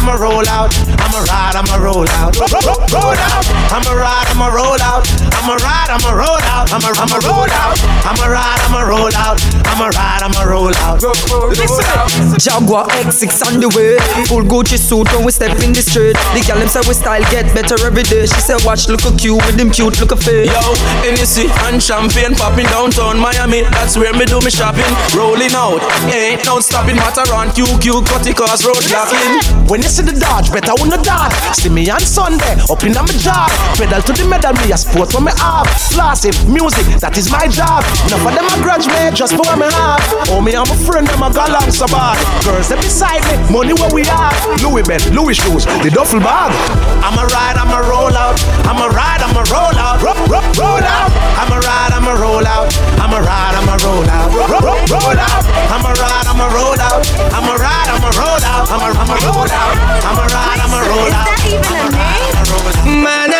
[0.00, 0.72] I'ma roll out.
[1.00, 2.36] I'ma ride, I'ma roll out.
[2.36, 3.44] Roll out.
[3.70, 5.06] I'ma ride, I'ma roll out.
[5.36, 6.72] I'ma ride, I'ma roll out.
[6.72, 7.78] I'ma I'ma roll out.
[8.04, 9.38] I'ma ride, I'ma roll out.
[9.66, 11.02] I'ma ride, I'ma roll out.
[11.50, 13.98] Listen, Jaguar X6 on the way.
[14.26, 16.16] Full Gucci suit when we step in the street.
[16.34, 18.26] The gal them say we style get better every day.
[18.26, 20.48] She said watch look a cute with them cute look a face.
[20.48, 20.60] Yo,
[21.04, 23.62] Hennessy and champagne popping downtown Miami.
[23.62, 24.86] That's where me do me shopping.
[25.10, 26.94] Rolling out, ain't no stopping.
[26.94, 29.42] Matter on QQ, cutty cars, road blocking.
[29.66, 31.34] When you see the Dodge, better on the dart.
[31.58, 33.50] See me on Sunday, up in my job.
[33.74, 35.66] Pedal to the medal, me a sport for me have.
[35.90, 37.82] Flossy, music, that is my job.
[38.06, 39.98] Enough of them a grudge me, just for what me have.
[40.30, 42.14] Oh, me, I'm a friend, them a galang so bad.
[42.46, 44.38] Girls, they beside me, money where we have.
[44.62, 46.54] Louis Ben, Louis shoes, the duffel bag.
[47.02, 48.38] I'ma ride, I'ma roll out.
[48.62, 49.98] I'ma ride, I'ma roll out.
[49.98, 51.10] Roll, out.
[51.40, 52.70] I'ma ride, I'ma roll out.
[53.00, 54.19] I'ma ride, I'ma roll out.
[54.28, 55.44] Roll, roll, roll out.
[55.72, 57.00] I'ma ride, I'ma roll out.
[57.32, 58.68] I'ma ride, I'ma roll out.
[58.68, 59.76] I'ma, I'ma roll out.
[60.04, 61.24] I'ma ride, I'ma roll out.
[61.24, 63.00] Is that even a name?
[63.02, 63.39] Man, I got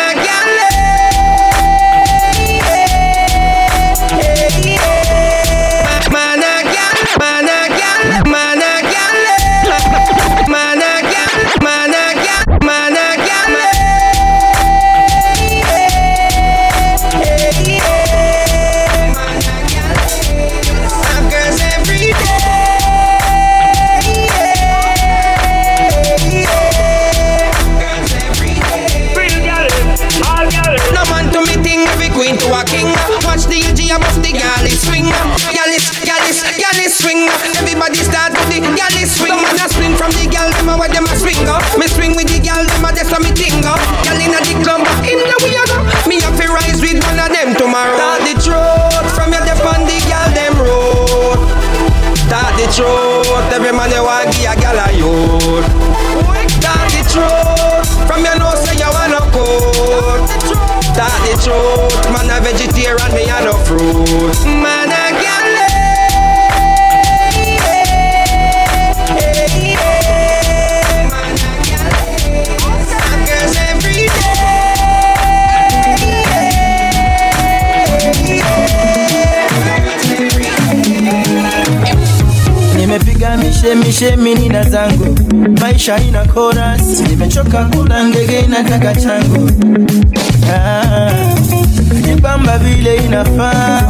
[41.47, 41.63] up.
[41.79, 43.79] Me swing with the gal, them a that's what me ting up.
[44.03, 45.79] Gal inna the club, in the we a go.
[46.07, 47.95] Me have to rise with one of them tomorrow.
[47.95, 51.39] Start the truth from your dep on the gal them road.
[52.27, 55.67] Start the truth, every man you want give a gal a youth.
[56.59, 60.23] Start the truth from your nose say you wanna code.
[60.91, 64.35] Start the truth, man a vegetarian, me a no fruit.
[64.47, 64.80] Man
[83.63, 85.19] nimepiga shemi nina zangu.
[85.61, 86.99] Maisha ina chorus.
[87.09, 89.51] Nimechoka kula ngege inataka changu.
[90.53, 91.11] Ah,
[92.07, 93.81] jipamba vile inafaa.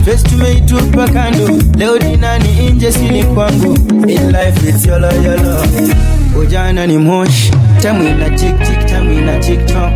[0.00, 3.74] Stress tumeitupa kando leo dinani inje sini kwangu.
[4.08, 5.66] In life it's yolo yolo.
[6.40, 7.50] Ujana ni moshi.
[7.82, 9.90] Tamu ina tik tik tamu ina tiktok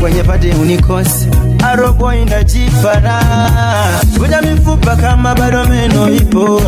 [0.00, 1.28] kwenye pate unikosi.
[1.64, 3.20] Arobo inajipara
[4.18, 6.60] vuja mifupa kama bado meno ipo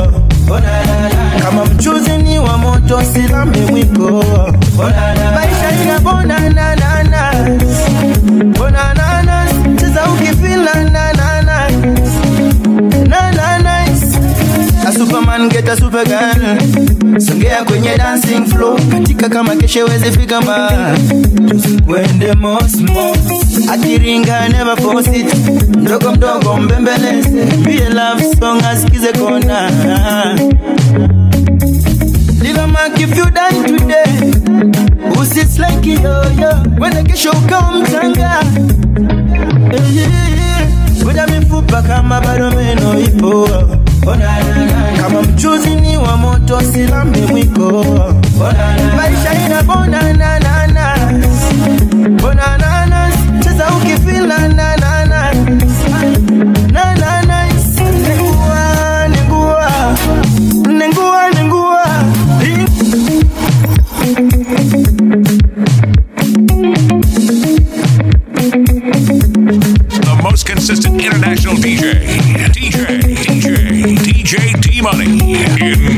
[1.42, 4.24] kama mchuzi ni wa moto silame mwiko
[5.34, 7.32] maisha ina bonananana.
[8.58, 9.46] Bonanana
[9.80, 11.70] cheza ukifila nanana.
[13.08, 13.76] Nanana
[14.88, 20.40] a superman get a super gun songea kwenye dancing floor katika kama keshe wezi fika
[20.40, 20.98] mbali.
[21.48, 23.16] Tusikwende mosmo
[23.72, 25.34] akiringa never force it
[25.76, 27.30] mdogo mdogo mbembeleze.
[27.64, 29.70] Be love song asikize kona.
[32.58, 34.32] A mark if you die today.
[35.20, 36.52] Usis like yo yo?
[36.80, 38.42] Wenda kesho ukawa mchanga.
[41.02, 43.48] Ngoja mifupa kama bado meno ipo.
[45.02, 47.84] Kama mchuzi ni wa moto silame mwiko.
[48.96, 51.05] Maisha ina bonananana
[70.02, 72.02] The most consistent international DJ.
[72.50, 73.00] DJ.
[73.14, 73.96] DJ.
[73.96, 75.34] DJ D Money.
[75.60, 75.95] In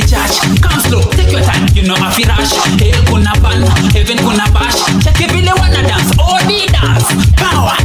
[0.00, 0.36] the charge.
[0.60, 2.52] Come slow, take your time, you know, I feel rush.
[2.76, 3.64] Hell kuna ban,
[3.96, 4.76] heaven kuna bash.
[5.00, 7.08] Check if you wanna dance, all the dance.
[7.40, 7.76] Power,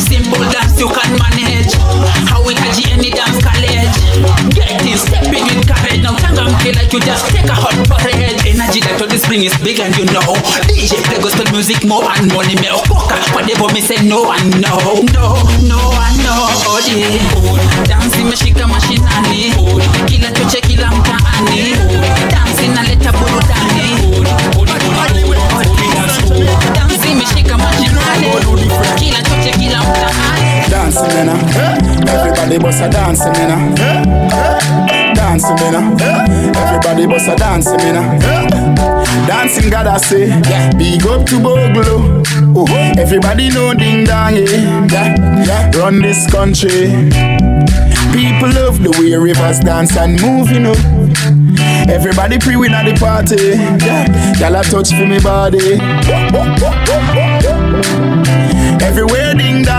[0.00, 1.72] simple dance you can manage.
[2.28, 3.92] How we catch any dance college.
[4.56, 6.00] Get in, stepping in courage.
[6.00, 8.40] Now tanga mke like you just take a hot parade.
[8.48, 10.36] Energy that all this spring is big and you know.
[10.72, 12.80] DJ play gospel music more and money more.
[12.80, 15.36] Nimeokoka, whatever me say no one know, no.
[15.68, 16.48] No, one know.
[16.48, 17.52] Oh, no and no.
[17.52, 18.64] machine, dance imeshika
[20.08, 21.74] Kill a choche kill a burudani,
[22.30, 24.22] dansi naleta burudani,
[26.74, 28.26] dansi imeshika mashinani,
[28.98, 30.70] kila chote, kila mtaani.
[30.70, 31.34] Dance mena,
[32.12, 33.56] everybody bossa dance mena.
[35.14, 35.80] Dance mena,
[36.62, 38.18] everybody bossa dance mena.
[39.26, 40.72] Dancing God I say, yeah.
[40.76, 42.22] big up to Boglo.
[42.56, 42.66] Oh,
[42.98, 44.86] everybody know ding dong, yeah.
[44.90, 45.44] Yeah.
[45.44, 45.70] yeah.
[45.78, 46.88] Run this country.
[48.12, 50.74] People love the way rivers dance and move, you know.
[51.88, 53.56] Everybody pre win at the party.
[53.84, 54.06] Yeah,
[54.38, 55.80] y'all a touch for me body.
[58.84, 59.47] Everywhere ding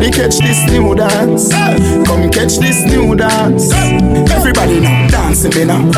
[0.00, 1.52] Everybody catch this new dance.
[2.08, 3.70] Come catch this new dance.
[4.32, 5.90] Everybody now dancing me now.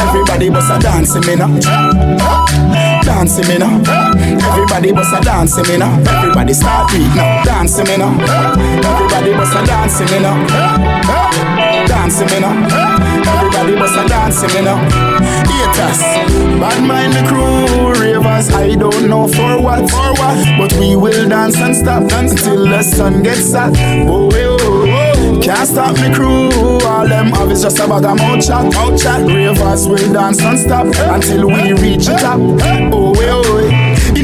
[0.00, 1.58] Everybody bust a dancing me now.
[3.02, 3.82] Dancing me now.
[4.52, 5.98] Everybody bust a dancing me now.
[5.98, 7.42] Everybody start beat now.
[7.42, 8.14] Dancing me now.
[8.88, 11.69] Everybody bust a dancing me now.
[11.90, 12.54] Dancing me now.
[13.26, 14.78] Everybody bust a dancing me now.
[15.50, 15.98] Haters,
[16.60, 17.66] bad mind the crew,
[18.00, 18.48] ravers.
[18.50, 22.64] I don't know for what, for what, but we will dance and stop dance until
[22.64, 23.72] the sun gets hot.
[24.06, 25.40] Oh, oh, oh.
[25.42, 26.48] Can't stop me crew.
[26.86, 29.26] All them have is just about a mouth chat, mouth chat.
[29.26, 32.38] Ravers will dance non-stop until we reach the top.
[32.38, 33.79] Oh, oh, oh.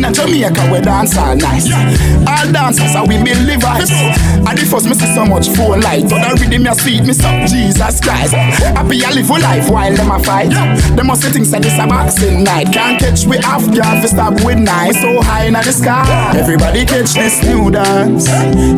[0.06, 1.66] In a Jamaica we dance all nice.
[1.66, 3.90] All dancers are we believe vibes.
[3.90, 7.12] And the first me see so much phone light, but the rhythm me sweet me
[7.12, 8.32] so Jesus Christ.
[8.32, 10.50] Happy I live a life while them a fight.
[10.94, 12.72] Them must things that this a boxing night.
[12.72, 14.94] Can't catch we off guard fi stop with night.
[14.94, 16.06] We so high in the sky.
[16.38, 18.28] Everybody catch this new dance.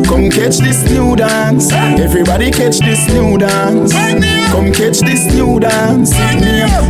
[0.09, 1.71] Come catch this new dance.
[1.71, 3.93] Everybody catch this new dance.
[4.49, 6.11] Come catch this new dance.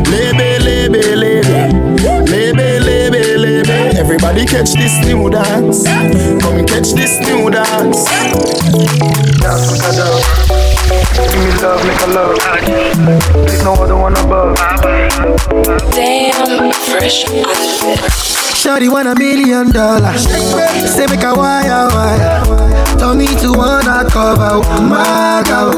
[0.08, 1.88] Lebe, lebe, lebe.
[4.12, 5.84] Everybody catch this new dance.
[6.41, 8.06] Come and catch this new dance.
[9.39, 10.59] Dance dance.
[11.30, 12.38] Give me love, make a love.
[13.46, 14.56] There's no other one above.
[15.94, 17.44] Damn, fresh on
[18.60, 20.28] Shawty want a million dollars.
[20.94, 22.44] Say make a wire wire.
[22.98, 25.72] Tell me to wanna cover my girl.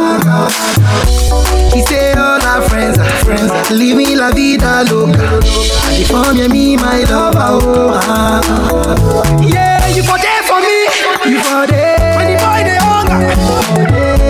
[1.73, 3.51] He say all our friends are friends.
[3.71, 5.39] Leave me la vida loca.
[5.87, 7.39] And if I'm yeah, me my lover.
[7.39, 9.41] Oh, ah, ah.
[9.41, 10.87] Yeah, you for there for me.
[11.31, 12.15] You for there.
[12.17, 13.21] When the boy they hunger,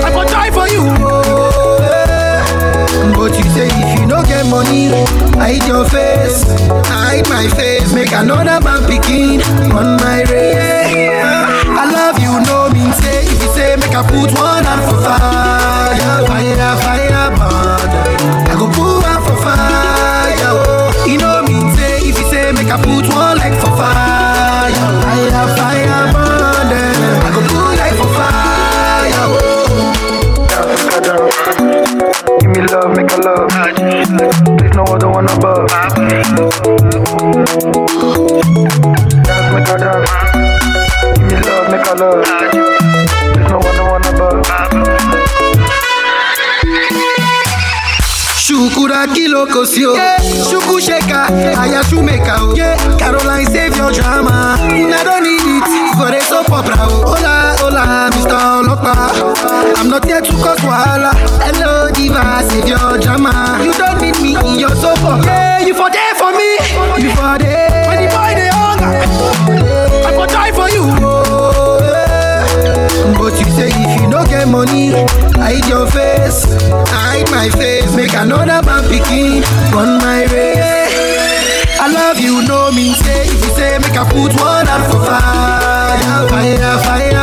[0.06, 1.11] I for die for you.
[3.54, 4.88] Say if you no get money,
[5.36, 6.44] hide your face,
[6.88, 9.42] hide my face, make another man picking
[9.76, 11.20] on my race.
[11.82, 14.98] I love you, no mean say if you say make I put one hand for
[15.04, 17.90] fire, fire, fire, burn.
[18.48, 20.52] I go put one for fire.
[20.54, 21.06] Oh.
[21.08, 24.72] You know mean say if you say make I put one leg for fire,
[25.04, 26.72] fire, fire, burn.
[26.72, 29.28] I go put leg for fire.
[32.04, 32.11] Oh.
[32.52, 33.50] Me love, make a love.
[34.58, 35.68] There's no other one above.
[35.70, 36.32] Dance,
[39.54, 40.12] make a dance.
[41.18, 42.26] Give me love, make a love.
[43.34, 44.46] There's no other one above.
[48.42, 49.96] Shukura kilo kosio
[50.50, 51.28] Shuku sheka
[51.62, 52.76] Aya shumeka oh yeah.
[52.98, 55.64] Caroline save your drama I don't need it
[55.96, 58.38] For a soap opera Hola hola Mr.
[58.60, 58.94] Olopa
[59.78, 61.14] I'm not here to cause wahala
[61.46, 62.41] Hello diva
[79.76, 84.34] on my race I love you, no mean say If you say make I put
[84.40, 87.21] one out for fire Fire, fire,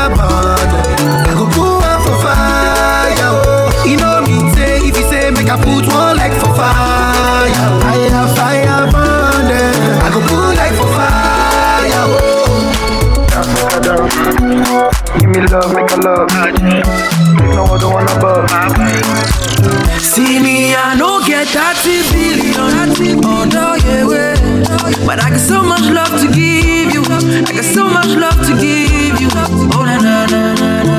[25.29, 27.03] I got so much love to give you.
[27.03, 29.29] I got so much love to give you.
[29.75, 30.98] Oh na na na na na.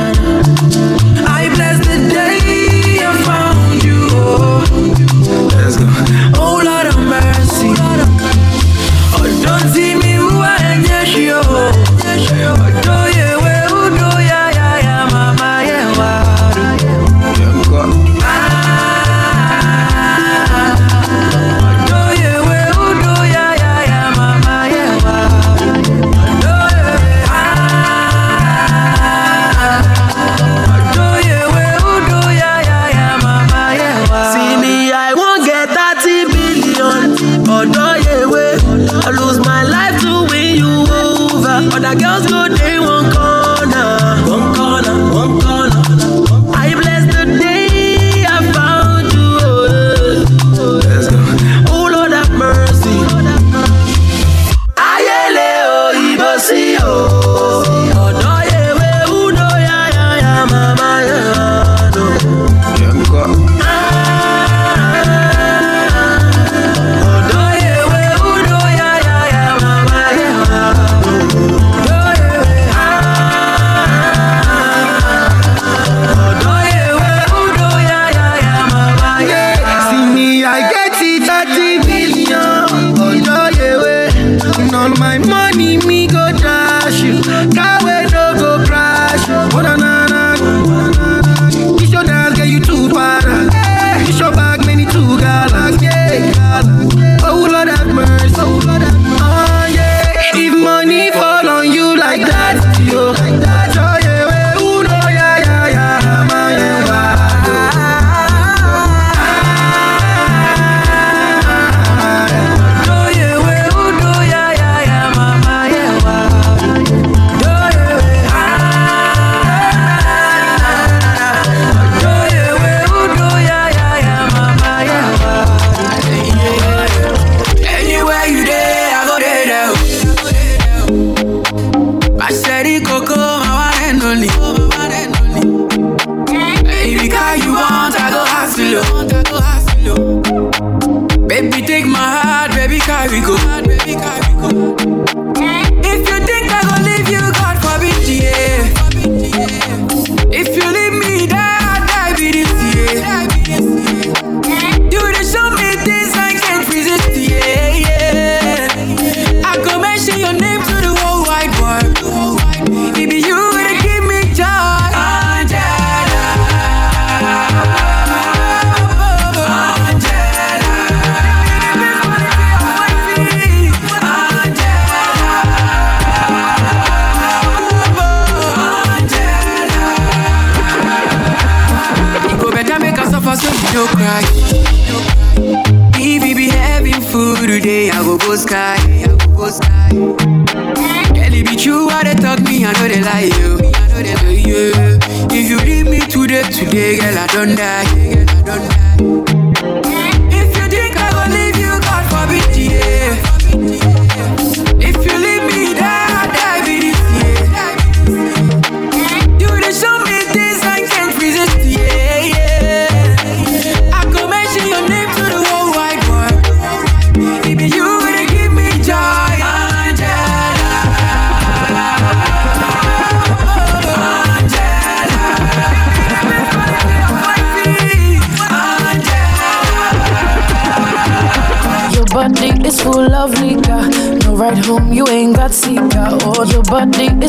[197.56, 198.09] Girl,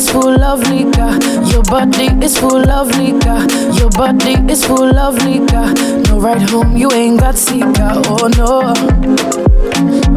[0.01, 1.13] is full of liquor.
[1.51, 3.45] Your body is full of liquor.
[3.77, 5.67] Your body is full of liquor.
[6.07, 7.91] No ride home, you ain't got seeker.
[8.09, 8.73] Oh no.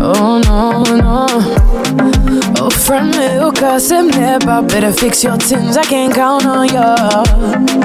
[0.00, 2.13] Oh no, no.
[2.56, 5.76] Oh, friend me who cause him never better fix your tins.
[5.76, 7.24] I can't count on ya.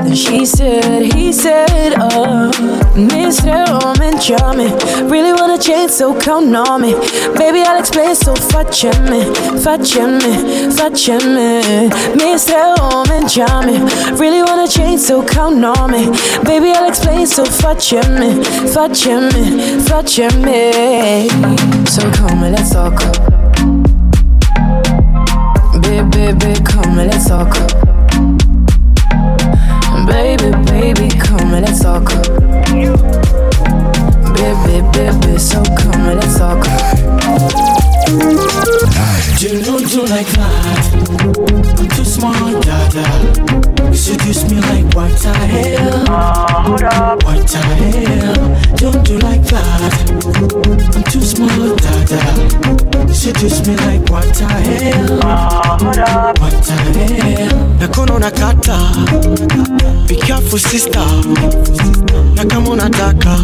[0.03, 2.51] Then she said, he said, uh,
[2.93, 3.65] Mr.
[3.83, 4.73] Woman, charming.
[5.09, 6.93] Really wanna change, so count on me.
[7.37, 9.23] Baby, I'll explain, so facciami,
[9.63, 11.89] facciami, facciami.
[12.15, 12.75] Mr.
[12.91, 13.85] Woman, charming.
[14.17, 16.05] Really wanna change, so count on me.
[16.43, 18.43] Baby, I'll explain, so facciami,
[18.73, 21.29] facciami, facciami.
[21.87, 22.97] So come, let's talk.
[22.97, 23.28] Baby,
[26.37, 27.53] baby, come, let's talk.
[30.05, 32.05] Baby, baby, come, let's talk.
[34.35, 36.65] Baby, baby, so come, and let's talk.
[39.39, 41.89] You know you like that.
[41.95, 43.78] Too smart, dada.
[44.09, 46.05] Seduce me like what the hell?
[46.65, 47.23] hold up.
[47.23, 48.75] What the hell?
[48.75, 49.93] Don't do like that.
[50.95, 53.13] I'm too small, dada.
[53.13, 55.21] Seduce me like what the hell?
[55.77, 56.39] hold up.
[56.39, 57.59] What the hell?
[57.79, 58.77] nakono nakata
[60.07, 61.05] be careful sister
[62.35, 63.37] na kama unataka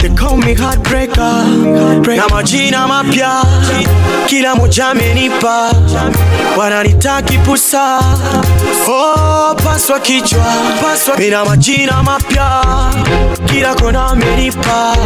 [0.00, 1.44] they call me heartbreaker
[2.16, 3.42] na majina mapya
[4.26, 5.72] kila moja amenipa
[6.58, 8.00] wananitaki pusa
[8.88, 10.44] oh, paswa kichwa
[11.18, 12.62] mina majina mapya
[13.46, 14.96] kila kona amenipa.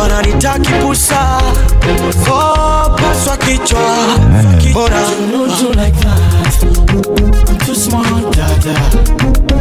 [0.00, 1.40] Wananitaki pusa
[2.30, 3.80] oh, paswa kichwa
[4.74, 5.00] bora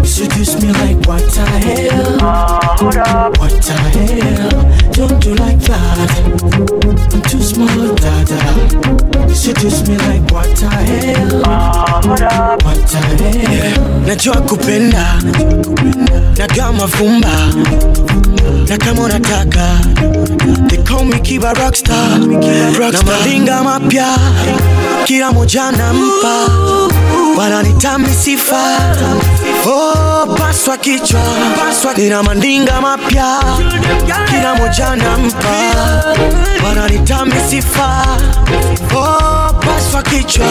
[0.06, 0.18] You you.
[0.22, 2.20] You seduce me like what the hell?
[2.78, 3.40] hold up.
[3.40, 4.50] What the hell?
[4.94, 6.12] Don't do like that.
[7.12, 9.28] I'm too small, dada.
[9.28, 11.42] You seduce me like what the hell?
[12.06, 12.64] hold up.
[12.64, 14.06] What the hell?
[14.06, 15.16] najua kupenda
[16.38, 17.54] nagaa fumba
[18.70, 19.80] na kama unataka
[20.68, 22.20] they call me kiba rockstar
[22.92, 24.18] na malinga mapya
[25.06, 26.50] kila moja nampa
[27.38, 28.62] wananitami sifa.
[29.68, 31.22] Oh, paswa kichwa.
[31.98, 33.40] Nina mandinga mapya.
[34.30, 35.56] Kila moja nampa.
[36.68, 38.06] Wananitami sifa.
[38.96, 40.46] Oh, paswa kichwa.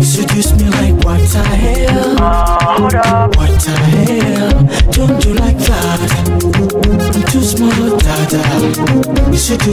[0.00, 2.87] Seduce me like what the hell?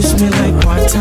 [0.02, 0.94] Seduce me like what?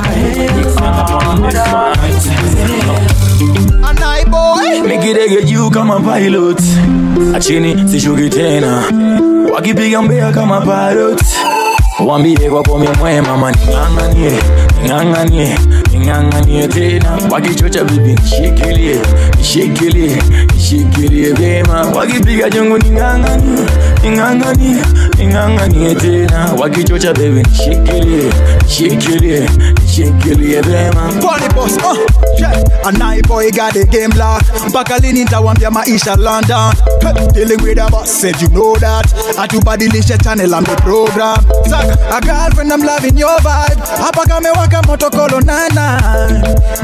[3.83, 4.87] And I boy.
[4.87, 6.61] Nikidege juu kama pilot.
[7.35, 8.83] Achini sishuki tena.
[9.53, 11.21] Wakipiga mbea kama parot.
[12.05, 14.31] wambie kwa pombe mwema ma ning'ang'anie
[14.83, 15.57] ning'ang'anie
[15.91, 17.17] ning'ang'anie tena.
[17.31, 18.99] Wakichocha bibi nishikilie
[19.37, 20.21] nishikilie
[20.55, 21.81] nishikilie vyema.
[21.81, 23.65] Wakipiga jungu ning'ang'anie
[24.03, 24.77] ning'ang'anie
[25.25, 29.49] ning'ang'anie tena wakichocha bebi nishikilie nishikilie
[29.81, 31.09] nishikilie vema
[32.85, 34.43] uh, boy got the game lock.
[34.67, 36.73] Mpaka lini nitawambia maisha London.
[37.01, 39.05] Hey, dealing with a boss, said you know that.
[39.37, 41.37] Atubadilishe channel and the program.
[41.65, 43.79] Saka, a girlfriend I'm loving your vibe.
[43.97, 45.99] Hapa kamewaka moto kolo nana.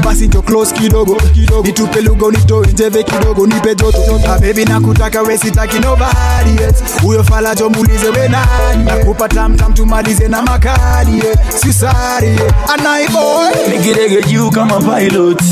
[0.04, 1.62] Basi njo close kidogo, kidogo.
[1.66, 4.20] Nitupe lugo nitoe njeve kidogo nipe joto.
[4.28, 6.82] Ah, baby nakutaka we sitaki nobody else.
[7.02, 8.84] Huyo fala jo muulize we nani.
[8.84, 11.18] Nakupa tam tam tumalize na makali.
[11.24, 11.36] Yeah.
[11.60, 12.72] Sisari, yeah.
[12.74, 13.52] Anai boy.
[13.78, 15.42] nigirege juu kama pilot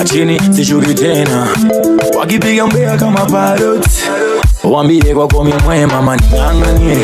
[0.00, 1.46] achini sishuki tena
[2.18, 3.86] wakipiga mbea kama parot
[4.70, 6.98] wambie kwako mi mwema ma ning'ang'anie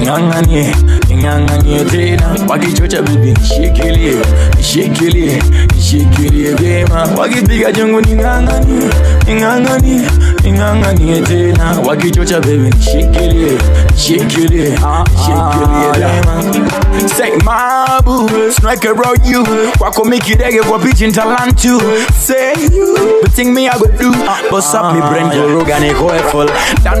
[0.00, 0.74] ning'ang'anie
[1.08, 4.14] ning'ang'anie tena wakichocha bibi nishikilie
[4.56, 5.42] nishikilie
[5.76, 8.90] nishikilie vyema wakipiga chungu ning'ang'anie
[9.26, 10.00] ning'ang'anie
[10.44, 13.58] ning'ang'anie tena wakichocha bebi nishikilie
[13.92, 16.38] nishikilie nishikilie vyema
[17.16, 17.30] Say
[18.04, 19.44] boo, strike around you.
[19.78, 20.60] Kwako mikidege
[21.02, 21.78] in talent too.
[22.12, 24.12] Say you, the thing me I go do.
[24.50, 26.48] Bust up me brain, go rogue and go full.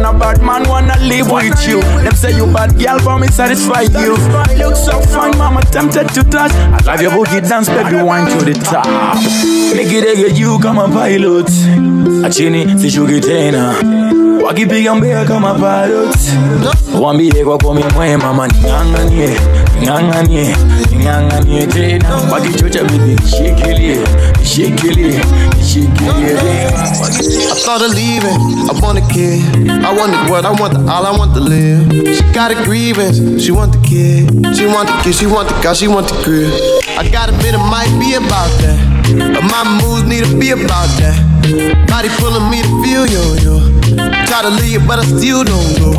[0.08, 1.80] A bad man wanna live with you.
[2.02, 4.16] Them say you bad girl, but me satisfy you.
[4.56, 6.52] Look so fine, mama tempted to touch.
[6.52, 8.86] I love your boogie dance, baby, wine to the top.
[9.76, 11.48] Make Mikidege you kama pilot.
[12.24, 13.74] Achini sishuki tena.
[14.48, 16.16] Wakipiga mbea kama parot.
[17.00, 19.36] Wambie kwako mi mwema, ma ning'ang'anie
[19.80, 23.98] ning'ang'anie tena wakichocha bibi nishikilie
[24.40, 25.20] nishikilie
[25.58, 26.38] nishikilie
[27.50, 29.44] I thought of leaving, I want a kid.
[29.70, 32.16] I want the what I want, the all I want to live.
[32.16, 34.56] She got a grievance, she want the kid.
[34.56, 36.50] She want the kid, she want the car, she want the crib.
[36.98, 38.78] I gotta admit it might be about that.
[39.34, 41.16] But my moves need to be about that.
[41.88, 43.77] Body pulling me to feel yo yo.
[44.26, 45.90] Try to leave, but I still don't go.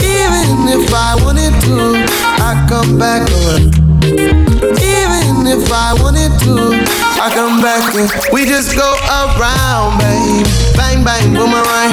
[0.00, 2.04] Even if I wanted to,
[2.40, 3.74] I come back around.
[4.04, 6.76] Even if I wanted to,
[7.20, 10.46] I come back and we just go around, babe.
[10.76, 11.92] Bang bang boomerang.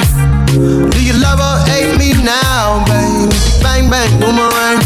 [0.90, 3.32] Do you love or hate me now, babe?
[3.62, 4.80] Bang bang boomerang.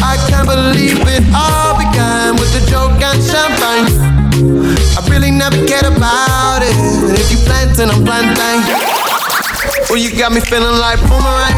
[0.00, 3.88] I can't believe it all began with the joke and champagne.
[4.96, 6.76] I really never cared about it.
[7.18, 8.95] If you planting, I'm planting.
[9.88, 11.54] Well, you got me feeling like boomerang.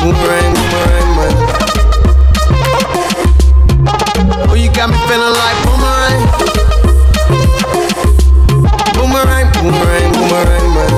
[0.00, 1.34] Boomerang, boomerang, man.
[4.48, 6.20] Oh, you got me feeling like boomerang.
[8.96, 10.92] Boomerang, boomerang, boomerang, man.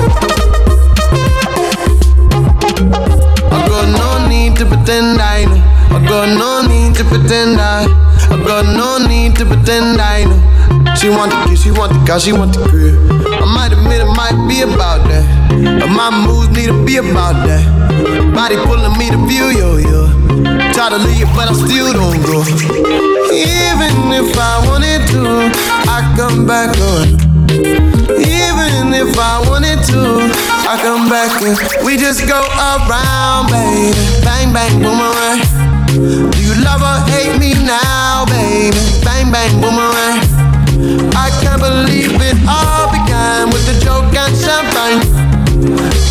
[3.51, 5.59] I got no need to pretend I know.
[5.91, 7.83] I got no need to pretend I.
[8.31, 10.95] I got no need to pretend I know.
[10.95, 13.10] She want the kiss, she want the car, she want the crib.
[14.31, 15.27] Might be about that.
[15.91, 17.59] My moves need to be about that.
[18.31, 20.07] Body pulling me to view, yo, yo.
[20.71, 22.39] Try to leave, but I still don't go.
[23.27, 25.51] Even if I wanted to,
[25.83, 27.11] I come back on.
[28.23, 29.99] Even if I wanted to,
[30.63, 33.91] I come back and we just go around, baby.
[34.23, 35.43] Bang, bang, boomerang.
[36.31, 38.79] Do you love or hate me now, baby?
[39.03, 40.23] Bang, bang, boomerang.
[41.19, 42.80] I can't believe it all
[43.51, 45.03] with a joke and champagne.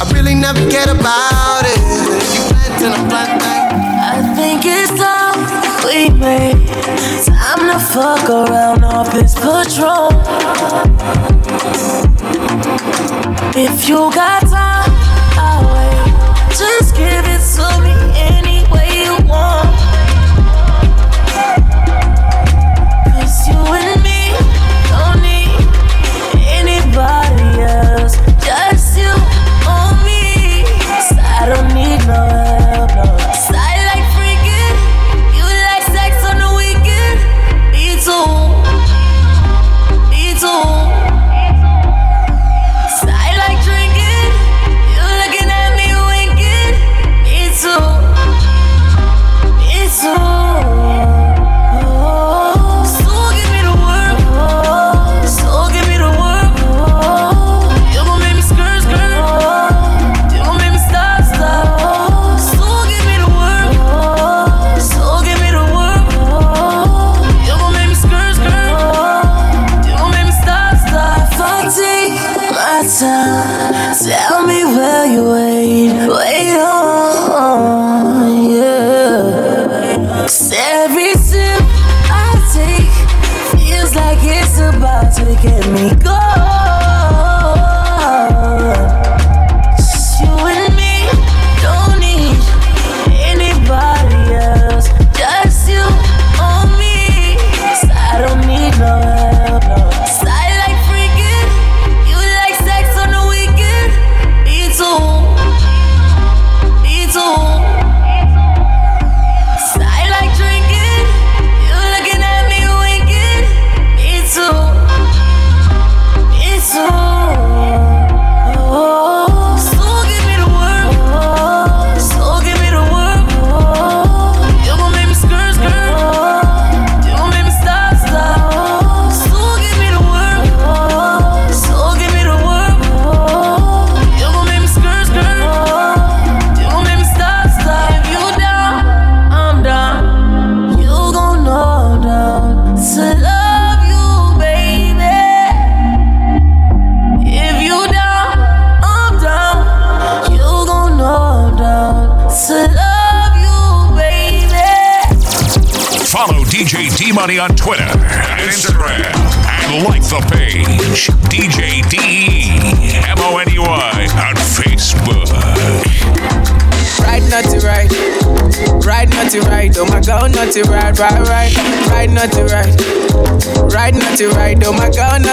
[0.01, 1.81] I really never cared about it.
[2.35, 5.41] You planting a plant I think it's time
[5.85, 6.69] we made
[7.25, 10.11] time to fuck around off this patrol.
[13.57, 14.91] If you got time,
[15.37, 16.57] I'll wait.
[16.57, 18.40] Just give it to me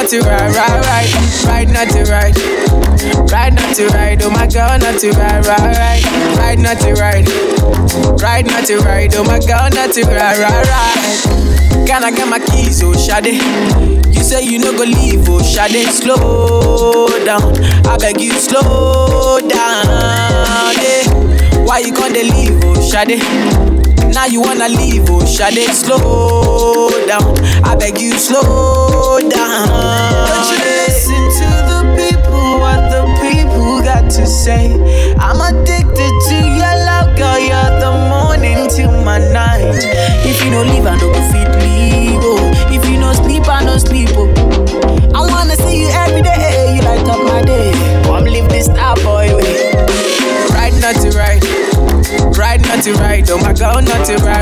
[0.08, 1.46] not to right, right, right.
[1.46, 2.36] Right, not to right.
[3.30, 4.18] Right, not to right.
[4.24, 6.38] Oh my god, not to right, right, right.
[6.38, 7.28] Right, not to right.
[8.22, 9.14] Right, not to right.
[9.16, 11.86] Oh my god, not to right, right, right.
[11.86, 13.34] Can I get my keys, oh Shade?
[14.16, 15.86] You say you no go leave, oh Shade.
[15.88, 20.74] Slow down, I beg you, slow down.
[20.78, 21.66] Yeah.
[21.66, 23.87] Why you gonna leave, oh Shade?
[24.18, 25.70] Now you wanna leave, oh Shade.
[25.76, 29.68] Slow down, I beg you, slow down.
[29.70, 31.77] Don't you listen to the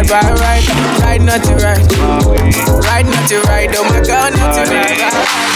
[0.08, 0.66] to right.
[1.02, 1.86] Right, not to right.
[2.86, 3.70] Right, not to right.
[3.74, 5.56] Oh my god, not to right.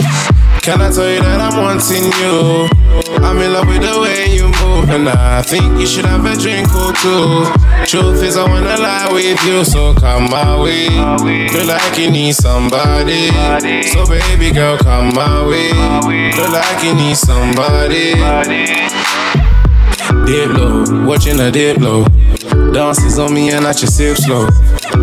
[0.62, 2.68] Can I tell you that I'm wanting you?
[3.24, 6.36] I'm in love with the way you move, and I think you should have a
[6.36, 7.46] drink or two.
[7.88, 10.90] Truth is, I wanna lie with you, so come my way.
[11.50, 13.32] Feel like you need somebody,
[13.88, 15.72] so baby girl, come my way.
[16.34, 18.14] Feel like you need somebody.
[20.26, 22.06] Dip low, watching the dip low.
[22.74, 24.48] Dances on me and I just sip slow.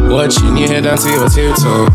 [0.09, 1.89] Watching you head down to your tiptoe.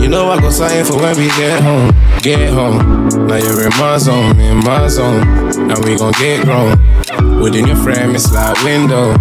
[0.00, 1.92] You know I go sign for when we get home.
[2.22, 3.08] Get home.
[3.26, 5.26] Now you're in my zone, in my zone.
[5.70, 6.76] And we gon' get grown.
[7.40, 9.14] Within your frame, it's like window.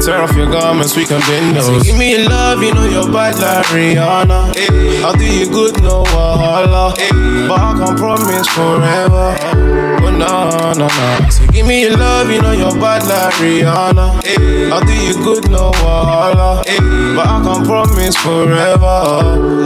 [0.00, 1.66] Tear off your garments, we can bend those.
[1.66, 4.56] So give me your love, you know you're bad like Rihanna.
[4.56, 5.02] Hey.
[5.02, 6.96] I'll do you good, no wahala.
[6.96, 7.48] Hey.
[7.48, 9.99] But I can't promise forever.
[10.20, 11.30] No, no, no.
[11.30, 14.22] So give me your love, you know you're bad like Rihanna.
[14.22, 14.70] Hey.
[14.70, 16.62] I'll do you good, no wahala.
[16.66, 16.78] Hey.
[17.16, 19.00] But I can't promise forever.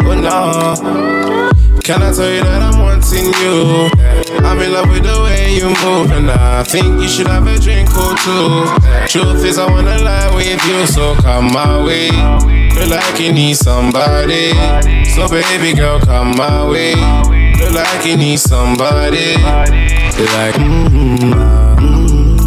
[0.07, 1.51] Oh no.
[1.83, 3.91] Can I tell you that I'm wanting you?
[4.47, 7.59] I'm in love with the way you move, and I think you should have a
[7.59, 8.65] drink or two.
[9.09, 12.11] Truth is, I wanna lie with you, so come my way.
[12.71, 14.53] Feel like you need somebody,
[15.05, 17.44] so baby girl, come my way.
[17.75, 21.33] Feel like you need somebody, feel like mm-hmm,
[21.83, 22.39] mm-hmm.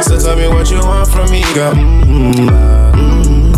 [0.00, 1.74] So tell me what you want from me, girl.
[1.74, 3.52] Mm-hmm.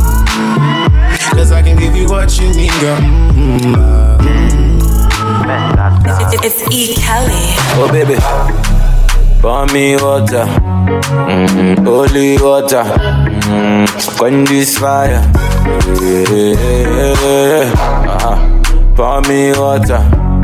[1.36, 2.98] Cause I can give you what you need, girl.
[2.98, 3.74] Mm-hmm.
[6.42, 6.94] It's E.
[6.94, 7.56] Kelly.
[7.76, 8.16] Oh baby,
[9.42, 10.46] pour me water,
[11.28, 11.84] mm-hmm.
[11.84, 14.16] holy water, mm-hmm.
[14.16, 15.20] quench this fire.
[16.00, 17.72] Yeah.
[17.76, 18.38] Uh-huh.
[18.96, 20.00] Pour me water,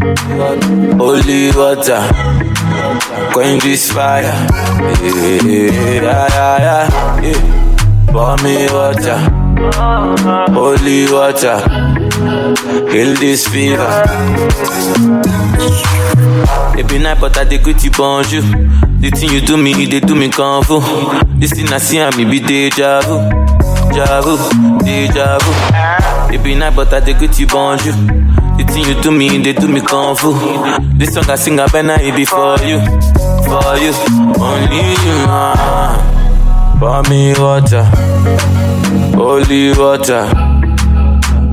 [0.00, 2.00] holy water,
[3.32, 4.22] quench this fire.
[5.02, 8.06] Yeah, yeah, yeah, yeah.
[8.10, 9.18] Pour me water,
[10.52, 11.58] holy water,
[12.90, 14.04] heal this fever.
[16.88, 18.40] Be night, but I dey greet you bonjour.
[19.00, 20.80] The thing you do me, they do me kung fu.
[21.38, 23.18] This thing I see and me be deja vu,
[23.92, 26.38] deja vu, deja vu.
[26.42, 27.94] Be night, but I dey greet you bonjour.
[28.60, 30.34] The thing you do me, they do me kung fu.
[30.98, 32.78] This song I sing, I better it be for you,
[33.48, 33.92] for you,
[34.36, 35.16] only you.
[35.24, 35.96] Ah.
[36.78, 37.84] Pour me water,
[39.16, 40.28] holy water,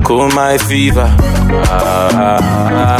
[0.04, 1.08] cool my fever.
[1.70, 2.38] Ah, ah,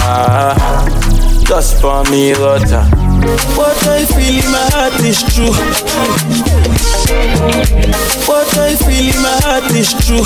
[0.01, 1.45] ah.
[1.45, 3.08] Just pour me water.
[3.57, 5.53] What I feel in my heart is true.
[8.27, 10.23] What I feel in my heart is true.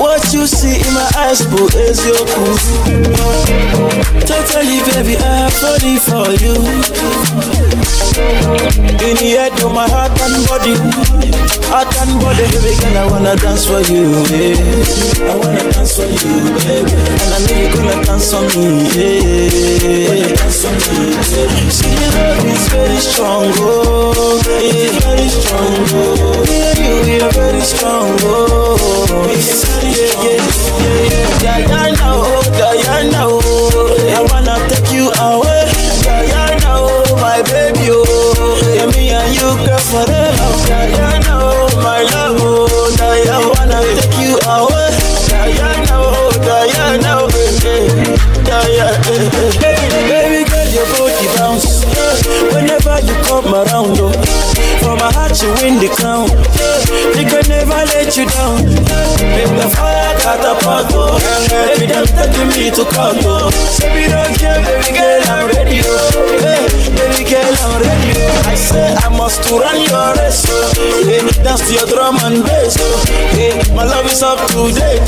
[0.00, 2.62] What you see in my eyes, boo, is your proof.
[4.26, 7.07] Totally, baby, I'm falling for you.
[8.98, 10.74] In the head, you're my heart and body.
[11.70, 14.58] Heart and body, baby girl, I wanna dance for you, baby.
[15.24, 16.34] I wanna dance for you,
[16.66, 16.92] baby.
[16.92, 20.34] And I know you're gonna dance for me, yeah.
[20.34, 21.14] Dance for me.
[21.70, 24.92] See, your love is very strong, oh, yeah.
[25.00, 26.44] very strong, oh.
[26.44, 28.76] Yeah, you, we are very strong, oh.
[29.30, 30.42] Yeah, yeah, yeah,
[31.08, 31.64] yeah.
[31.64, 34.12] Diana, oh, Diana, oh.
[34.12, 35.47] I wanna take you out.
[39.56, 41.74] girl, for the love.
[41.82, 44.88] My love, oh, Diana, wanna take you away.
[49.08, 51.84] Baby girl, your body bounce.
[52.52, 54.12] Whenever you come around, oh,
[54.82, 56.28] from my heart you win the crown.
[57.14, 58.64] They can never let you down.
[59.32, 61.18] Make the fire catapult, oh,
[61.48, 63.50] baby, them taking me to court, oh.
[63.50, 68.07] Say we don't care, baby girl, I'm ready, oh, hey, baby girl, I'm ready.
[68.46, 70.44] I say I must run your race.
[71.06, 72.76] Hey, dance to your drum and bass.
[73.34, 75.02] Hey, my love is up to date.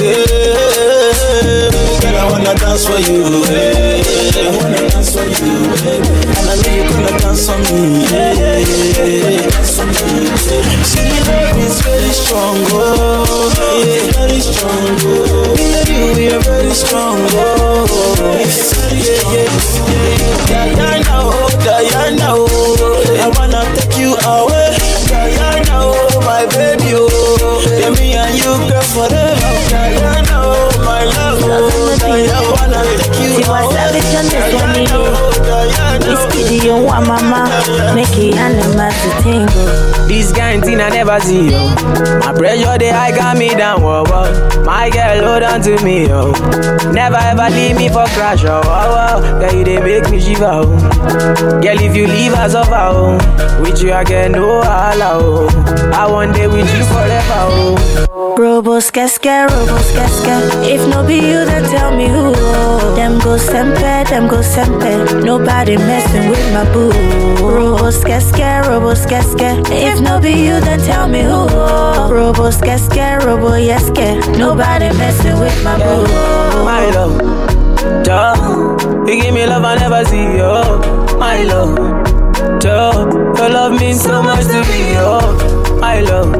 [0.00, 1.70] Hey,
[2.00, 4.02] girl, I wanna dance for you, hey.
[4.40, 6.08] I wanna dance for you, baby.
[6.38, 9.48] And I know you're gonna dance for me, yeah, yeah, yeah, yeah.
[9.50, 9.94] Dance for me.
[10.90, 13.52] See, the love is very strong, oh,
[13.84, 15.56] yeah, very strong, oh.
[15.90, 17.86] You, we are very strong, oh,
[18.18, 18.42] yeah,
[18.96, 19.48] yeah,
[20.48, 20.74] yeah.
[20.76, 23.20] Diana, oh, Diana, oh, Oh.
[23.20, 24.72] I wanna take you away,
[25.08, 31.40] Diana, oh, my baby, oh, yeah, me and you, girl, forever, Diana, oh, my love,
[31.44, 35.29] oh, Diana, I wanna take you away.
[36.40, 37.94] On this one, want mama?
[37.94, 40.08] Make it animal to tingle.
[40.08, 41.74] This kind thing I never see, yo.
[42.20, 44.64] My pressure, they high got me down, whoa, whoa.
[44.64, 46.32] My girl, hold on to me, yo.
[46.92, 49.40] Never ever leave me for crash, oh, oh, oh.
[49.40, 51.60] Girl, you they make me shiver, oh.
[51.60, 53.60] Girl, if you leave us over, oh.
[53.60, 55.92] With you, get no oh.
[55.94, 58.06] I one day with you forever, oh.
[58.20, 60.36] Robos casca, robos casca.
[60.62, 62.32] If no be you, then tell me who.
[62.94, 65.24] Them go sempe, them go sempe.
[65.24, 66.92] Nobody messing with my boo.
[67.40, 69.62] Robos casca, robos casca.
[69.72, 71.48] If no be you, then tell me who.
[72.12, 74.20] Robos casca, robo yeske.
[74.36, 76.04] Nobody messing with my boo.
[76.62, 77.16] My love,
[78.04, 78.36] duh.
[79.06, 81.16] You give me love I never see, yo.
[81.16, 81.74] My love,
[82.60, 83.08] duh.
[83.38, 85.20] Your love means so much to me, yo.
[85.80, 86.34] My love,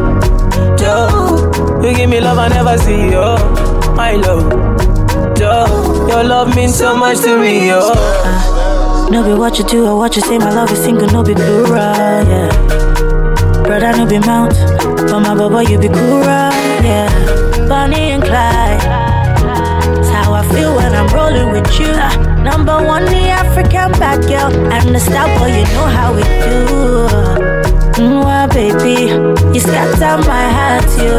[0.76, 1.39] duh.
[1.82, 3.36] You give me love I never see, yo.
[3.94, 4.48] My love,
[5.34, 5.66] duh.
[6.08, 7.80] Your love means so much to me, yo.
[9.10, 11.34] No be what you do or what you say, my love is single, no be
[11.34, 12.48] plural, yeah.
[13.64, 14.52] Brother, no be mount,
[15.08, 17.08] but my baba, you be cool, yeah.
[17.68, 18.80] Bonnie and Clyde,
[19.98, 21.88] it's how I feel when I'm rolling with you.
[21.90, 22.14] Ah,
[22.44, 26.66] number one, the African bad girl, and the star boy, you know how we do.
[28.00, 29.08] Mm, Mwah, baby,
[29.54, 31.16] you scatter my heart, you.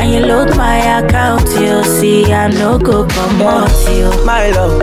[0.00, 1.84] And you load my account, you.
[1.84, 4.08] See, I no go come out, you.
[4.24, 4.78] My love,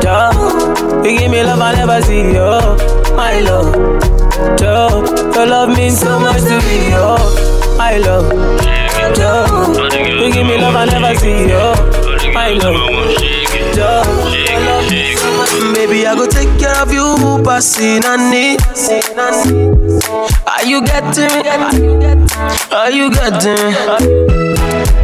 [0.00, 0.32] duh.
[1.04, 2.76] You give me love I never see, yo.
[3.16, 3.72] My love,
[4.56, 5.02] duh.
[5.34, 7.16] Your love means so much to me, yo.
[7.76, 8.30] My love,
[9.18, 9.46] duh.
[10.20, 11.74] You give me love I never see, yo.
[12.32, 12.78] My love,
[13.74, 14.04] duh.
[14.46, 15.74] Your love means so much me.
[15.74, 18.60] Baby, I go take care of you, passing and need.
[20.56, 21.48] Are you getting me?
[22.72, 23.74] Are you getting me?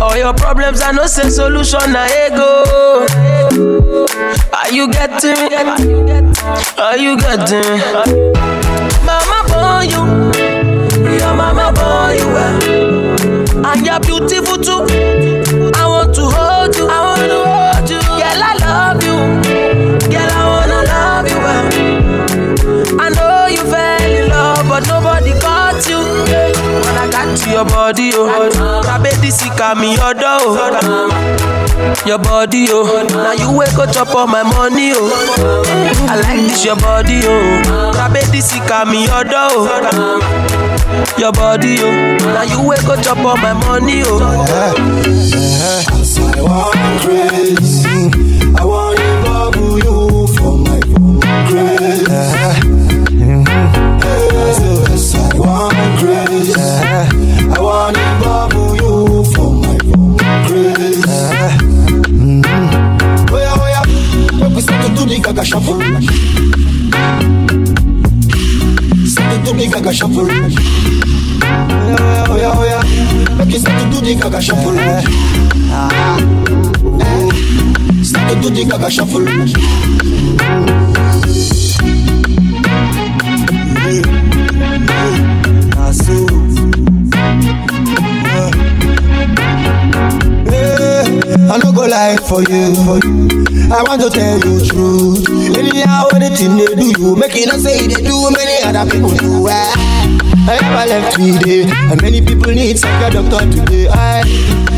[0.00, 2.64] All your problems, I know say solution, na ego.
[4.52, 5.54] Are you getting me?
[6.78, 7.80] Are you getting me?
[9.04, 10.02] Mama born you,
[11.18, 14.82] your mama born you well, and you're beautiful too.
[25.82, 25.98] Got you.
[25.98, 31.08] When I got to your body, oh, my baby sick of me, your door, oh.
[32.06, 35.10] Your body, oh, now you wake up chop all my money, oh.
[36.08, 40.20] I like this your body, oh, my baby sick of me, your door, oh.
[41.18, 44.20] Your body, oh, now you wake up chop all my money, oh.
[46.34, 47.84] I want grace.
[48.56, 50.80] I want to bubble you for my
[51.48, 52.81] grace.
[55.98, 56.56] Grace.
[56.56, 59.76] I want to bubble you for my
[60.46, 61.06] grace.
[63.32, 63.84] Yeah, yeah.
[64.48, 65.80] We start to do the gaga shuffle.
[69.06, 70.28] Start to do the gaga shuffle.
[72.36, 72.82] Yeah, yeah,
[73.44, 74.76] we start to do the gaga shuffle.
[78.04, 79.26] Start to do the gaga shuffle.
[83.84, 84.21] Ah,
[91.32, 92.72] I no go lie for you.
[93.72, 95.28] I want to tell you truth.
[95.56, 98.30] Anyhow, anything they do, you make it not say they do.
[98.30, 99.48] Many other people do.
[99.48, 99.72] Eh.
[100.44, 103.86] I never left today, and many people need psych doctor today.
[103.88, 104.24] I,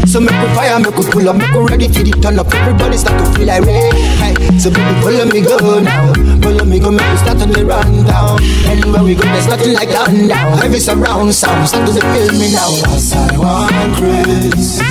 [0.05, 2.52] so make we fire, make we pull up, make we ready for the turn up.
[2.52, 3.90] Everybody start to feel like rain.
[4.20, 4.36] Aye.
[4.61, 6.12] So baby, follow me go now,
[6.44, 8.38] follow me go, make we start to the run down.
[8.68, 10.59] Anywhere we go, there's nothing like down down.
[10.59, 12.68] Heavy surround sound, start to feel me now.
[12.84, 14.84] Yes, I want grace,